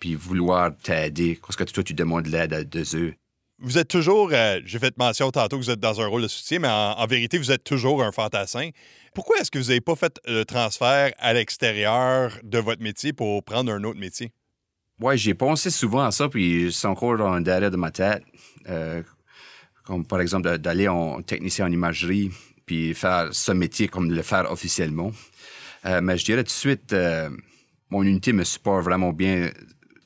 puis 0.00 0.16
vouloir 0.16 0.76
t'aider. 0.76 1.38
Parce 1.40 1.54
que 1.54 1.62
toi, 1.62 1.84
tu 1.84 1.94
demandes 1.94 2.26
l'aide 2.26 2.52
à 2.52 2.64
deux 2.64 2.96
eux. 2.96 3.14
Vous 3.60 3.78
êtes 3.78 3.86
toujours, 3.86 4.32
j'ai 4.64 4.78
fait 4.80 4.98
mention 4.98 5.30
tantôt 5.30 5.56
que 5.56 5.62
vous 5.62 5.70
êtes 5.70 5.78
dans 5.78 6.00
un 6.00 6.06
rôle 6.08 6.22
de 6.22 6.28
soutien, 6.28 6.58
mais 6.58 6.68
en, 6.68 7.06
vérité, 7.06 7.38
vous 7.38 7.52
êtes 7.52 7.62
toujours 7.62 8.02
un 8.02 8.10
fantassin. 8.10 8.70
Pourquoi 9.14 9.38
est-ce 9.38 9.52
que 9.52 9.58
vous 9.58 9.68
n'avez 9.68 9.80
pas 9.80 9.94
fait 9.94 10.18
le 10.26 10.44
transfert 10.44 11.12
à 11.16 11.32
l'extérieur 11.32 12.36
de 12.42 12.58
votre 12.58 12.82
métier 12.82 13.12
pour 13.12 13.44
prendre 13.44 13.72
un 13.72 13.84
autre 13.84 14.00
métier? 14.00 14.32
Oui, 15.00 15.18
j'ai 15.18 15.34
pensé 15.34 15.70
souvent 15.70 16.04
à 16.04 16.10
ça, 16.10 16.28
puis 16.28 16.72
c'est 16.72 16.86
encore 16.86 17.18
dans 17.18 17.40
derrière 17.40 17.70
de 17.70 17.76
ma 17.76 17.90
tête. 17.90 18.22
comme 19.84 20.04
par 20.04 20.20
exemple 20.20 20.58
d'aller 20.58 20.88
en 20.88 21.22
technicien 21.22 21.66
en 21.66 21.72
imagerie, 21.72 22.30
puis 22.66 22.92
faire 22.94 23.28
ce 23.32 23.52
métier 23.52 23.88
comme 23.88 24.10
le 24.10 24.22
faire 24.22 24.50
officiellement. 24.50 25.12
Euh, 25.86 26.00
mais 26.02 26.18
je 26.18 26.24
dirais 26.24 26.42
tout 26.42 26.48
de 26.48 26.50
suite, 26.50 26.92
euh, 26.92 27.30
mon 27.90 28.02
unité 28.02 28.32
me 28.32 28.44
supporte 28.44 28.84
vraiment 28.84 29.12
bien. 29.12 29.50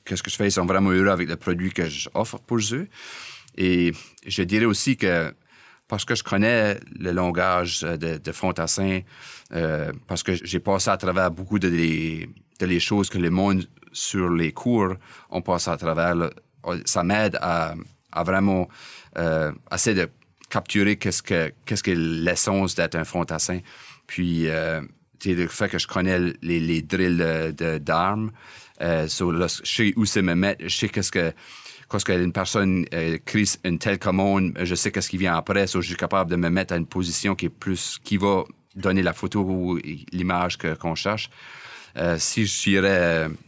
Qu'est-ce 0.05 0.21
que 0.21 0.29
je 0.29 0.35
fais? 0.35 0.47
Ils 0.47 0.51
sont 0.51 0.65
vraiment 0.65 0.91
heureux 0.91 1.09
avec 1.09 1.27
le 1.27 1.35
produit 1.35 1.71
que 1.71 1.89
j'offre 1.89 2.39
pour 2.39 2.59
eux. 2.71 2.87
Et 3.57 3.91
je 4.25 4.43
dirais 4.43 4.65
aussi 4.65 4.95
que 4.95 5.33
parce 5.87 6.05
que 6.05 6.15
je 6.15 6.23
connais 6.23 6.79
le 6.97 7.11
langage 7.11 7.81
de, 7.81 8.31
Fontassin, 8.31 9.01
euh, 9.51 9.91
parce 10.07 10.23
que 10.23 10.33
j'ai 10.45 10.59
passé 10.59 10.89
à 10.89 10.95
travers 10.95 11.29
beaucoup 11.31 11.59
de 11.59 11.69
choses 12.79 13.09
que 13.09 13.17
le 13.17 13.29
monde 13.29 13.67
sur 13.91 14.29
les 14.29 14.51
cours 14.51 14.95
ont 15.29 15.41
passé 15.41 15.69
à 15.69 15.77
travers, 15.77 16.15
ça 16.85 17.03
m'aide 17.03 17.37
à, 17.41 17.75
vraiment 18.23 18.67
euh, 19.17 19.51
essayer 19.73 19.95
de 19.95 20.09
capturer 20.49 20.97
qu'est-ce 20.97 21.23
que 21.23 21.53
qu'est-ce 21.65 21.83
que 21.83 21.91
l'essence 21.91 22.75
d'être 22.75 22.95
un 22.95 23.05
fantassin. 23.05 23.59
Puis 24.07 24.47
euh, 24.47 24.81
le 25.25 25.47
fait 25.47 25.69
que 25.69 25.79
je 25.79 25.87
connais 25.87 26.19
les, 26.41 26.59
les 26.59 26.81
drills 26.81 27.53
d'armes, 27.81 28.31
euh, 28.81 29.07
je 29.07 29.61
sais 29.63 29.93
où 29.95 30.05
c'est 30.05 30.21
me 30.21 30.35
mettre, 30.35 30.63
je 30.67 30.75
sais 30.75 30.89
qu'est-ce 30.89 31.11
que 31.11 31.33
quand 31.87 32.07
une 32.07 32.31
personne 32.31 32.85
euh, 32.93 33.17
crie 33.25 33.49
une 33.65 33.77
telle 33.77 33.99
commande, 33.99 34.53
je 34.61 34.75
sais 34.75 34.91
qu'est-ce 34.91 35.09
qui 35.09 35.17
vient 35.17 35.35
après, 35.35 35.67
so 35.67 35.81
je 35.81 35.87
suis 35.87 35.97
capable 35.97 36.31
de 36.31 36.35
me 36.37 36.49
mettre 36.49 36.73
à 36.73 36.77
une 36.77 36.85
position 36.85 37.35
qui 37.35 37.47
est 37.47 37.49
plus 37.49 37.99
qui 38.03 38.17
va 38.17 38.43
donner 38.75 39.03
la 39.03 39.13
photo 39.13 39.41
ou 39.41 39.77
l'image 40.11 40.57
qu'on 40.57 40.95
cherche. 40.95 41.29
Euh, 41.97 42.17
si 42.17 42.45
je 42.45 42.51
suis 42.51 42.77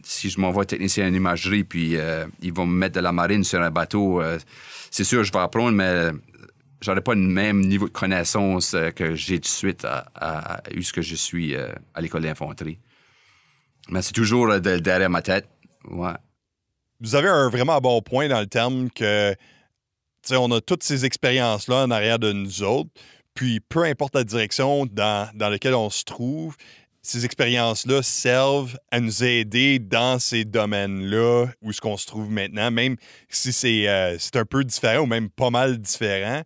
si 0.02 0.30
je 0.30 0.40
m'envoie 0.40 0.64
technicien 0.64 1.08
en 1.08 1.14
imagerie, 1.14 1.64
puis 1.64 1.96
euh, 1.96 2.26
ils 2.40 2.52
vont 2.52 2.66
me 2.66 2.76
mettre 2.76 2.94
de 2.94 3.00
la 3.00 3.12
marine 3.12 3.44
sur 3.44 3.60
un 3.62 3.70
bateau, 3.70 4.22
c'est 4.90 5.04
sûr, 5.04 5.24
je 5.24 5.32
vais 5.32 5.38
apprendre, 5.38 5.72
mais 5.72 6.10
j'aurais 6.84 7.00
pas 7.00 7.14
le 7.14 7.20
même 7.20 7.60
niveau 7.60 7.86
de 7.86 7.92
connaissance 7.92 8.74
euh, 8.74 8.90
que 8.90 9.14
j'ai 9.14 9.36
tout 9.36 9.42
de 9.42 9.46
suite 9.46 9.84
à, 9.84 10.62
ce 10.80 10.92
que 10.92 11.02
je 11.02 11.14
suis 11.14 11.54
euh, 11.54 11.68
à 11.94 12.00
l'école 12.00 12.22
d'infanterie. 12.22 12.78
Mais 13.88 14.02
c'est 14.02 14.12
toujours 14.12 14.50
euh, 14.50 14.60
derrière 14.60 15.10
ma 15.10 15.22
tête. 15.22 15.48
Ouais. 15.90 16.12
Vous 17.00 17.14
avez 17.14 17.28
un 17.28 17.48
vraiment 17.48 17.80
bon 17.80 18.00
point 18.02 18.28
dans 18.28 18.40
le 18.40 18.46
terme 18.46 18.90
que 18.90 19.34
on 20.30 20.50
a 20.52 20.60
toutes 20.60 20.82
ces 20.82 21.04
expériences-là 21.04 21.84
en 21.84 21.90
arrière 21.90 22.18
de 22.18 22.32
nous 22.32 22.62
autres. 22.62 22.90
Puis 23.34 23.60
peu 23.60 23.84
importe 23.84 24.14
la 24.14 24.24
direction 24.24 24.86
dans 24.86 25.30
laquelle 25.38 25.74
on 25.74 25.90
se 25.90 26.04
trouve, 26.04 26.56
ces 27.06 27.24
expériences-là 27.24 28.02
servent 28.02 28.76
à 28.90 28.98
nous 28.98 29.22
aider 29.22 29.78
dans 29.78 30.18
ces 30.18 30.44
domaines-là 30.44 31.46
où 31.62 31.72
ce 31.72 31.80
qu'on 31.80 31.96
se 31.96 32.06
trouve 32.06 32.30
maintenant, 32.30 32.70
même 32.70 32.96
si 33.28 33.52
c'est 33.52 33.86
un 33.88 34.44
peu 34.44 34.64
différent 34.64 35.02
ou 35.02 35.06
même 35.06 35.28
pas 35.28 35.50
mal 35.50 35.78
différent 35.78 36.42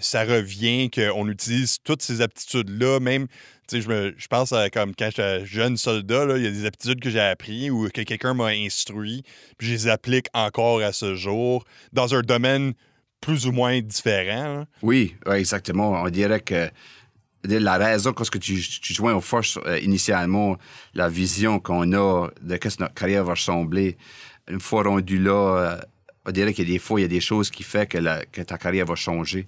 ça 0.00 0.24
revient 0.24 0.90
qu'on 0.90 1.28
utilise 1.28 1.78
toutes 1.84 2.02
ces 2.02 2.20
aptitudes-là, 2.20 3.00
même, 3.00 3.26
tu 3.68 3.80
sais, 3.80 3.82
je, 3.82 4.12
je 4.16 4.26
pense 4.28 4.52
à 4.52 4.70
comme 4.70 4.94
quand 4.94 5.06
j'étais 5.06 5.44
jeune 5.46 5.76
soldat, 5.76 6.24
il 6.36 6.44
y 6.44 6.46
a 6.46 6.50
des 6.50 6.66
aptitudes 6.66 7.00
que 7.00 7.10
j'ai 7.10 7.20
apprises 7.20 7.70
ou 7.70 7.88
que 7.88 8.02
quelqu'un 8.02 8.34
m'a 8.34 8.46
instruit, 8.46 9.22
puis 9.58 9.68
je 9.68 9.72
les 9.72 9.88
applique 9.88 10.26
encore 10.32 10.80
à 10.80 10.92
ce 10.92 11.14
jour 11.14 11.64
dans 11.92 12.14
un 12.14 12.22
domaine 12.22 12.74
plus 13.20 13.46
ou 13.46 13.52
moins 13.52 13.80
différent. 13.80 14.64
Oui, 14.82 15.14
exactement. 15.30 16.02
On 16.02 16.08
dirait 16.08 16.40
que 16.40 16.70
la 17.44 17.76
raison 17.76 18.12
que 18.12 18.38
tu, 18.38 18.60
tu 18.60 18.94
joins 18.94 19.14
aux 19.14 19.20
forces 19.20 19.58
euh, 19.66 19.78
initialement, 19.80 20.58
la 20.94 21.08
vision 21.08 21.58
qu'on 21.58 21.92
a 21.92 22.28
de 22.42 22.54
ce 22.54 22.76
que 22.76 22.82
notre 22.82 22.94
carrière 22.94 23.24
va 23.24 23.32
ressembler, 23.32 23.96
une 24.48 24.60
fois 24.60 24.82
rendu 24.82 25.18
là, 25.18 25.32
euh, 25.32 25.80
on 26.26 26.32
dirait 26.32 26.52
qu'il 26.52 26.68
y 26.68 26.70
a 26.70 26.74
des 26.74 26.78
fois, 26.78 27.00
il 27.00 27.04
y 27.04 27.06
a 27.06 27.08
des 27.08 27.20
choses 27.20 27.50
qui 27.50 27.62
font 27.62 27.86
que, 27.86 28.24
que 28.26 28.42
ta 28.42 28.58
carrière 28.58 28.86
va 28.86 28.94
changer. 28.94 29.46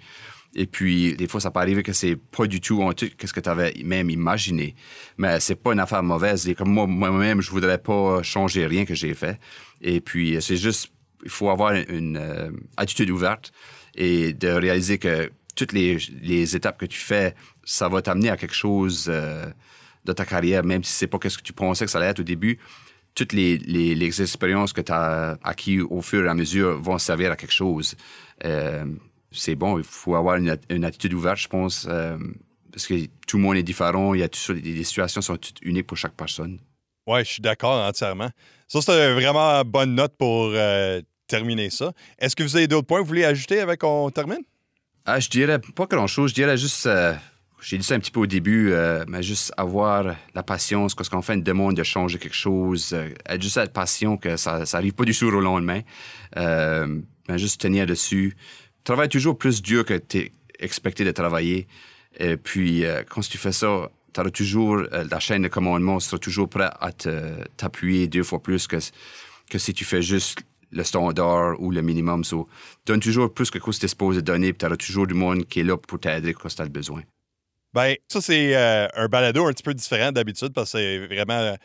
Et 0.54 0.66
puis, 0.66 1.14
des 1.14 1.28
fois, 1.28 1.40
ça 1.40 1.50
peut 1.50 1.60
arriver 1.60 1.82
que 1.82 1.94
c'est 1.94 2.16
pas 2.16 2.46
du 2.46 2.60
tout 2.60 2.82
qu'est-ce 2.94 3.32
que 3.32 3.40
tu 3.40 3.48
avais 3.48 3.72
même 3.84 4.10
imaginé. 4.10 4.74
Mais 5.16 5.40
c'est 5.40 5.54
pas 5.54 5.72
une 5.72 5.80
affaire 5.80 6.02
mauvaise. 6.02 6.46
Et 6.46 6.54
comme 6.54 6.70
moi, 6.70 6.86
moi-même, 6.86 7.40
je 7.40 7.50
voudrais 7.50 7.78
pas 7.78 8.22
changer 8.22 8.66
rien 8.66 8.84
que 8.84 8.94
j'ai 8.94 9.14
fait. 9.14 9.40
Et 9.80 10.00
puis, 10.00 10.36
c'est 10.40 10.56
juste, 10.56 10.92
il 11.24 11.30
faut 11.30 11.48
avoir 11.48 11.72
une 11.72 12.18
euh, 12.18 12.50
attitude 12.76 13.10
ouverte 13.10 13.52
et 13.94 14.34
de 14.34 14.48
réaliser 14.48 14.98
que 14.98 15.30
toutes 15.54 15.72
les, 15.72 15.98
les, 16.22 16.56
étapes 16.56 16.78
que 16.78 16.86
tu 16.86 16.98
fais, 16.98 17.34
ça 17.64 17.88
va 17.88 18.02
t'amener 18.02 18.30
à 18.30 18.36
quelque 18.36 18.54
chose 18.54 19.06
euh, 19.08 19.46
de 20.04 20.12
ta 20.12 20.24
carrière, 20.24 20.64
même 20.64 20.84
si 20.84 20.92
c'est 20.92 21.06
pas 21.06 21.18
ce 21.28 21.38
que 21.38 21.42
tu 21.42 21.52
pensais 21.52 21.84
que 21.84 21.90
ça 21.90 21.98
allait 21.98 22.08
être 22.08 22.20
au 22.20 22.24
début. 22.24 22.58
Toutes 23.14 23.32
les, 23.32 23.58
les, 23.58 23.94
les 23.94 24.22
expériences 24.22 24.72
que 24.72 24.80
tu 24.80 24.92
as 24.92 25.38
acquises 25.42 25.82
au 25.90 26.00
fur 26.00 26.24
et 26.24 26.28
à 26.28 26.34
mesure 26.34 26.80
vont 26.80 26.98
servir 26.98 27.30
à 27.30 27.36
quelque 27.36 27.52
chose. 27.52 27.94
Euh, 28.44 28.84
c'est 29.30 29.54
bon, 29.54 29.78
il 29.78 29.84
faut 29.84 30.14
avoir 30.14 30.36
une, 30.36 30.84
attitude 30.84 31.14
ouverte, 31.14 31.38
je 31.38 31.48
pense, 31.48 31.86
euh, 31.88 32.16
parce 32.72 32.86
que 32.86 32.94
tout 33.26 33.36
le 33.36 33.42
monde 33.42 33.56
est 33.56 33.62
différent, 33.62 34.14
il 34.14 34.20
y 34.20 34.22
a 34.22 34.28
tout, 34.28 34.52
les 34.52 34.84
situations 34.84 35.20
sont 35.20 35.36
toutes 35.36 35.58
uniques 35.62 35.86
pour 35.86 35.96
chaque 35.96 36.14
personne. 36.14 36.58
Oui, 37.06 37.20
je 37.20 37.30
suis 37.30 37.42
d'accord 37.42 37.86
entièrement. 37.86 38.30
Ça, 38.68 38.80
c'est 38.80 39.12
vraiment 39.12 39.62
bonne 39.64 39.94
note 39.94 40.14
pour 40.16 40.52
terminer 41.26 41.70
ça. 41.70 41.92
Est-ce 42.18 42.36
que 42.36 42.42
vous 42.42 42.56
avez 42.56 42.66
d'autres 42.66 42.86
points 42.86 42.98
que 42.98 43.02
vous 43.02 43.08
voulez 43.08 43.24
ajouter 43.24 43.60
avec 43.60 43.80
qu'on 43.80 44.10
termine? 44.10 44.42
Ah, 45.04 45.18
je 45.18 45.28
dirais 45.28 45.58
pas 45.74 45.86
grand-chose. 45.86 46.30
Je 46.30 46.34
dirais 46.34 46.56
juste, 46.56 46.86
euh, 46.86 47.14
j'ai 47.62 47.78
dit 47.78 47.84
ça 47.84 47.94
un 47.94 48.00
petit 48.00 48.10
peu 48.10 48.20
au 48.20 48.26
début, 48.26 48.72
mais 49.08 49.22
juste 49.22 49.52
avoir 49.56 50.16
la 50.34 50.42
patience 50.42 50.94
quand 50.94 51.04
on 51.12 51.22
fait 51.22 51.34
une 51.34 51.42
demande 51.42 51.76
de 51.76 51.82
changer 51.82 52.18
quelque 52.18 52.36
chose, 52.36 52.92
être 52.92 53.40
juste 53.40 53.54
cette 53.54 53.72
passion 53.72 54.16
que 54.16 54.36
ça 54.36 54.64
n'arrive 54.72 54.92
pas 54.92 55.04
du 55.04 55.12
jour 55.12 55.32
au 55.32 55.40
lendemain, 55.40 55.80
mais 56.36 57.38
juste 57.38 57.60
tenir 57.60 57.86
dessus 57.86 58.36
travaille 58.84 59.08
toujours 59.08 59.38
plus 59.38 59.62
dur 59.62 59.84
que 59.84 59.94
tu 59.94 60.18
es 60.18 60.32
expecté 60.58 61.04
de 61.04 61.10
travailler. 61.10 61.66
Et 62.18 62.36
puis, 62.36 62.84
euh, 62.84 63.02
quand 63.08 63.20
tu 63.20 63.38
fais 63.38 63.52
ça, 63.52 63.90
tu 64.12 64.32
toujours, 64.32 64.76
euh, 64.92 65.04
la 65.10 65.20
chaîne 65.20 65.42
de 65.42 65.48
commandement 65.48 65.98
sera 66.00 66.18
toujours 66.18 66.48
prêt 66.48 66.70
à 66.80 66.92
t'appuyer 66.92 68.06
deux 68.08 68.22
fois 68.22 68.42
plus 68.42 68.66
que, 68.66 68.76
que 69.50 69.58
si 69.58 69.72
tu 69.72 69.84
fais 69.84 70.02
juste 70.02 70.40
le 70.70 70.84
standard 70.84 71.60
ou 71.60 71.70
le 71.70 71.82
minimum. 71.82 72.24
So, 72.24 72.48
donne 72.86 73.00
toujours 73.00 73.32
plus 73.32 73.50
que 73.50 73.58
ce 73.58 73.64
que 73.64 73.80
tu 73.80 73.84
es 73.84 73.88
supposé 73.88 74.22
donner, 74.22 74.52
puis 74.52 74.58
tu 74.58 74.66
auras 74.66 74.76
toujours 74.76 75.06
du 75.06 75.14
monde 75.14 75.44
qui 75.46 75.60
est 75.60 75.64
là 75.64 75.76
pour 75.76 76.00
t'aider 76.00 76.34
quand 76.34 76.48
tu 76.48 76.62
as 76.62 76.66
besoin. 76.66 77.02
Ben, 77.74 77.96
ça, 78.08 78.20
c'est 78.20 78.54
euh, 78.54 78.86
un 78.94 79.06
balado 79.08 79.46
un 79.46 79.52
petit 79.52 79.62
peu 79.62 79.74
différent 79.74 80.12
d'habitude 80.12 80.52
parce 80.52 80.72
que 80.72 80.78
c'est 80.78 81.06
vraiment 81.06 81.56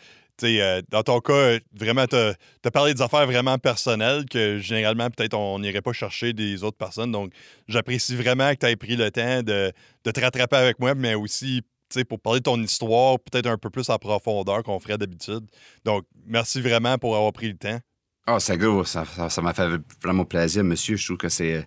euh, 0.43 0.81
dans 0.89 1.03
ton 1.03 1.19
cas, 1.19 1.57
vraiment, 1.73 2.05
tu 2.07 2.15
as, 2.15 2.71
parlé 2.71 2.93
des 2.93 3.01
affaires 3.01 3.25
vraiment 3.25 3.57
personnelles 3.57 4.25
que 4.25 4.59
généralement, 4.59 5.09
peut-être, 5.09 5.33
on 5.33 5.59
n'irait 5.59 5.81
pas 5.81 5.93
chercher 5.93 6.33
des 6.33 6.63
autres 6.63 6.77
personnes. 6.77 7.11
Donc, 7.11 7.31
j'apprécie 7.67 8.15
vraiment 8.15 8.51
que 8.53 8.59
tu 8.59 8.65
aies 8.67 8.75
pris 8.75 8.95
le 8.95 9.09
temps 9.11 9.41
de, 9.41 9.71
te 10.03 10.19
rattraper 10.19 10.57
avec 10.57 10.79
moi, 10.79 10.95
mais 10.95 11.15
aussi 11.15 11.63
pour 12.09 12.19
parler 12.19 12.39
de 12.39 12.43
ton 12.43 12.61
histoire, 12.61 13.17
peut-être 13.19 13.47
un 13.47 13.57
peu 13.57 13.69
plus 13.69 13.89
en 13.89 13.97
profondeur 13.97 14.61
qu'on 14.63 14.79
ferait 14.79 14.97
d'habitude. 14.97 15.45
Donc, 15.85 16.03
merci 16.25 16.61
vraiment 16.61 16.97
pour 16.97 17.15
avoir 17.15 17.31
pris 17.31 17.47
le 17.47 17.57
temps. 17.57 17.79
Ah, 18.25 18.39
c'est 18.39 18.57
gros. 18.57 18.83
Ça 18.83 19.05
m'a 19.41 19.53
fait 19.53 19.69
vraiment 20.03 20.25
plaisir, 20.25 20.63
monsieur. 20.63 20.97
Je 20.97 21.05
trouve 21.05 21.17
que 21.17 21.29
c'est 21.29 21.65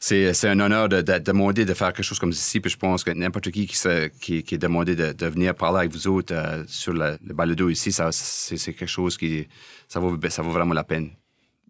c'est 0.00 0.48
un 0.48 0.60
honneur 0.60 0.88
de, 0.88 1.00
demander 1.00 1.64
de 1.64 1.74
faire 1.74 1.92
quelque 1.92 2.04
chose 2.04 2.18
comme 2.18 2.32
ceci. 2.32 2.60
Puis 2.60 2.70
je 2.70 2.76
pense 2.76 3.04
que 3.04 3.10
n'importe 3.10 3.50
qui 3.50 3.66
qui, 3.66 4.42
qui, 4.42 4.54
est 4.54 4.58
demandé 4.58 4.94
de, 4.94 5.26
venir 5.26 5.54
parler 5.54 5.80
avec 5.80 5.92
vous 5.92 6.06
autres 6.08 6.34
euh, 6.34 6.64
sur 6.66 6.92
le, 6.92 7.18
balado 7.22 7.68
ici, 7.68 7.92
c'est 7.92 8.72
quelque 8.74 8.86
chose 8.86 9.16
qui 9.16 9.48
ça 9.88 10.00
vaut, 10.00 10.16
vaut 10.16 10.50
vraiment 10.50 10.74
la 10.74 10.84
peine. 10.84 11.10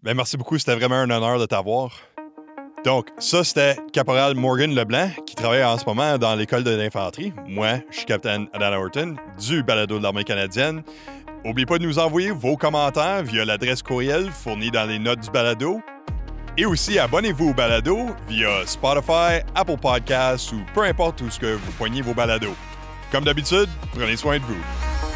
Bien, 0.03 0.13
merci 0.13 0.37
beaucoup. 0.37 0.57
C'était 0.57 0.75
vraiment 0.75 0.95
un 0.95 1.09
honneur 1.09 1.39
de 1.39 1.45
t'avoir. 1.45 1.91
Donc, 2.85 3.07
ça, 3.17 3.43
c'était 3.43 3.75
Caporal 3.91 4.35
Morgan 4.35 4.73
Leblanc, 4.73 5.09
qui 5.25 5.35
travaille 5.35 5.63
en 5.63 5.77
ce 5.77 5.83
moment 5.85 6.17
dans 6.17 6.35
l'école 6.35 6.63
de 6.63 6.71
l'infanterie. 6.71 7.33
Moi, 7.45 7.81
je 7.91 7.97
suis 7.97 8.05
capitaine 8.05 8.47
Adam 8.53 8.79
Horton, 8.79 9.15
du 9.37 9.63
balado 9.63 9.97
de 9.97 10.03
l'armée 10.03 10.23
canadienne. 10.23 10.83
N'oubliez 11.43 11.65
pas 11.65 11.77
de 11.77 11.83
nous 11.83 11.99
envoyer 11.99 12.31
vos 12.31 12.55
commentaires 12.55 13.23
via 13.23 13.43
l'adresse 13.43 13.81
courriel 13.81 14.29
fournie 14.31 14.71
dans 14.71 14.85
les 14.85 14.99
notes 14.99 15.19
du 15.19 15.29
balado 15.29 15.81
et 16.59 16.65
aussi, 16.65 16.99
abonnez-vous 16.99 17.51
au 17.51 17.53
balado 17.53 18.09
via 18.27 18.65
Spotify, 18.65 19.39
Apple 19.55 19.77
Podcasts 19.81 20.51
ou 20.51 20.59
peu 20.73 20.83
importe 20.83 21.21
où 21.21 21.29
ce 21.29 21.39
que 21.39 21.55
vous 21.55 21.71
poignez 21.77 22.01
vos 22.01 22.13
balados. 22.13 22.53
Comme 23.13 23.23
d'habitude, 23.23 23.69
prenez 23.93 24.17
soin 24.17 24.39
de 24.39 24.43
vous. 24.43 25.08